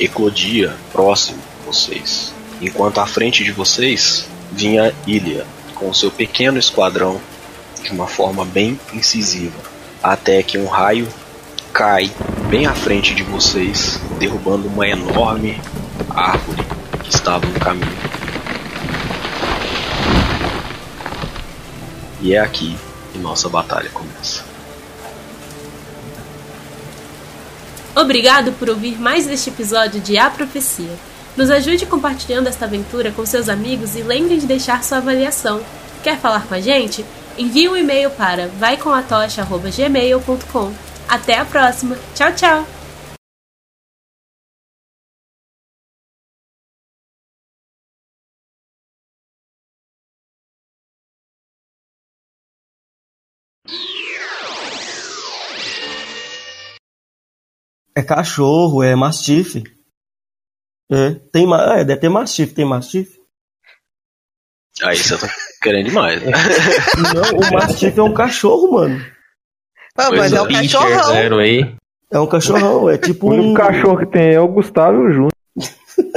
eclodia 0.00 0.74
próximo 0.92 1.38
vocês. 1.64 2.34
Enquanto 2.60 2.98
à 2.98 3.06
frente 3.06 3.44
de 3.44 3.52
vocês 3.52 4.28
vinha 4.52 4.92
Ilha 5.06 5.44
com 5.76 5.92
seu 5.94 6.10
pequeno 6.10 6.58
esquadrão 6.58 7.20
de 7.82 7.92
uma 7.92 8.06
forma 8.06 8.44
bem 8.44 8.80
incisiva, 8.92 9.58
até 10.02 10.42
que 10.42 10.58
um 10.58 10.66
raio 10.66 11.08
cai 11.72 12.10
bem 12.48 12.66
à 12.66 12.74
frente 12.74 13.14
de 13.14 13.22
vocês, 13.22 14.00
derrubando 14.18 14.66
uma 14.66 14.88
enorme 14.88 15.60
árvore 16.10 16.64
que 17.02 17.14
estava 17.14 17.46
no 17.46 17.60
caminho. 17.60 17.96
E 22.20 22.34
é 22.34 22.40
aqui 22.40 22.76
que 23.12 23.18
nossa 23.18 23.48
batalha 23.48 23.90
começa. 23.90 24.44
Obrigado 27.94 28.52
por 28.52 28.68
ouvir 28.68 28.98
mais 28.98 29.26
este 29.26 29.50
episódio 29.50 30.00
de 30.00 30.18
A 30.18 30.28
Profecia. 30.28 30.98
Nos 31.36 31.50
ajude 31.50 31.84
compartilhando 31.84 32.48
esta 32.48 32.64
aventura 32.64 33.12
com 33.12 33.26
seus 33.26 33.50
amigos 33.50 33.94
e 33.94 34.02
lembre 34.02 34.38
de 34.38 34.46
deixar 34.46 34.82
sua 34.82 34.96
avaliação. 34.98 35.60
Quer 36.02 36.18
falar 36.18 36.46
com 36.46 36.54
a 36.54 36.60
gente? 36.60 37.04
Envie 37.36 37.68
um 37.68 37.76
e-mail 37.76 38.10
para 38.10 38.48
vaicomatocha.gmail.com. 38.48 40.72
Até 41.08 41.38
a 41.38 41.44
próxima. 41.44 41.96
Tchau, 42.14 42.32
tchau! 42.32 42.64
É 57.94 58.02
cachorro, 58.02 58.82
é 58.82 58.94
mastife. 58.94 59.75
É, 60.90 61.10
tem, 61.32 61.46
ma- 61.46 61.78
é, 61.78 61.84
deve 61.84 62.00
ter 62.00 62.08
mastife, 62.08 62.54
tem 62.54 62.64
mastife? 62.64 63.18
Aí 64.82 64.96
você 64.96 65.16
tá 65.16 65.28
querendo 65.62 65.86
demais. 65.86 66.22
né? 66.22 66.30
Não, 67.14 67.38
o 67.38 67.52
mastife 67.52 67.98
é 67.98 68.02
um 68.02 68.12
cachorro, 68.14 68.72
mano. 68.72 69.04
Ah, 69.96 70.10
mas 70.10 70.32
é 70.32 70.42
um 70.42 70.46
Pincher 70.46 70.78
cachorrão. 70.80 71.04
zero 71.14 71.38
aí. 71.38 71.74
É 72.12 72.20
um 72.20 72.26
cachorrão, 72.26 72.88
é 72.90 72.98
tipo 72.98 73.26
O 73.26 73.30
único 73.30 73.48
um 73.48 73.54
cachorro 73.54 73.98
que 73.98 74.06
tem 74.06 74.34
é 74.34 74.40
o 74.40 74.46
Gustavo 74.48 74.96
e 74.98 75.06
o 75.06 75.10
Júnior. 75.12 75.32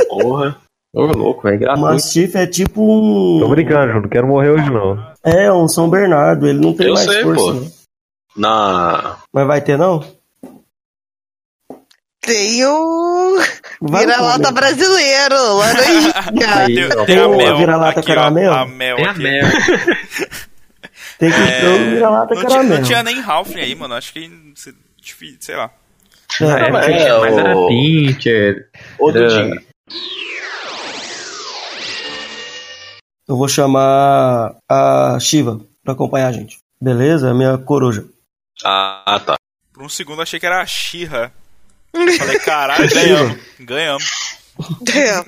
Porra. 0.10 0.58
Ô, 0.93 1.05
louco, 1.05 1.43
velho. 1.43 1.60
Gratuito. 1.60 1.82
mastife 1.89 2.38
é 2.38 2.45
tipo 2.45 2.82
um 2.84 3.39
Tô 3.39 3.47
brincando, 3.47 3.86
Júnior. 3.88 4.01
Não 4.03 4.10
quero 4.10 4.27
morrer 4.27 4.49
hoje, 4.49 4.69
não. 4.69 5.13
é 5.23 5.51
um 5.51 5.67
São 5.67 5.89
Bernardo, 5.89 6.45
ele 6.47 6.60
não 6.60 6.75
tem 6.75 6.88
Eu 6.88 6.93
mais 6.93 7.10
sei, 7.10 7.23
força. 7.23 7.41
pô. 7.41 7.53
não. 7.53 7.71
Na. 8.36 9.17
Mas 9.34 9.47
vai 9.47 9.62
ter 9.62 9.77
não? 9.77 10.03
Tem 12.34 12.65
o 12.65 13.38
vira-lata 13.82 14.52
brasileiro, 14.52 15.36
laranjinha. 15.58 16.13
Tem, 16.68 17.06
tem 17.06 17.38
mel. 17.38 17.58
vira-lata 17.58 18.04
caramelo? 18.04 18.54
A 18.54 18.65
mel 18.65 18.96
Tem 18.98 19.06
a 19.08 19.13
merda. 19.13 19.52
Tem 21.20 21.30
que 21.32 21.38
ter 21.38 21.65
o 21.68 21.89
vira-lata 21.92 22.36
caramelo. 22.36 22.76
não 22.76 22.84
tinha 22.84 23.04
nem 23.04 23.20
Ralph 23.20 23.56
aí, 23.56 23.74
mano. 23.76 23.94
Acho 23.96 24.13
que. 24.13 24.30
Sei 25.39 25.56
lá. 25.56 25.70
Na 26.39 26.60
época 26.60 26.86
é, 26.86 27.20
mais 27.20 27.38
era 27.38 27.58
o- 27.58 27.68
Pincher. 27.68 28.70
Ô, 29.00 29.10
Era- 29.10 29.20
Dudinho. 29.28 29.62
Eu 33.28 33.36
vou 33.38 33.48
chamar 33.48 34.56
a 34.70 35.18
Shiva 35.20 35.60
pra 35.84 35.94
acompanhar 35.94 36.28
a 36.28 36.32
gente. 36.32 36.58
Beleza? 36.82 37.30
A 37.30 37.34
minha 37.34 37.58
coruja. 37.58 38.06
Ah, 38.63 39.22
tá. 39.26 39.36
Por 39.74 39.84
um 39.84 39.89
segundo 39.89 40.22
achei 40.22 40.39
que 40.39 40.46
era 40.46 40.62
a 40.62 40.65
Xirra. 40.65 41.32
Falei, 42.17 42.39
caralho, 42.39 42.89
ganhamos. 42.89 43.38
Ganhamos. 43.60 44.38
É. 44.93 45.23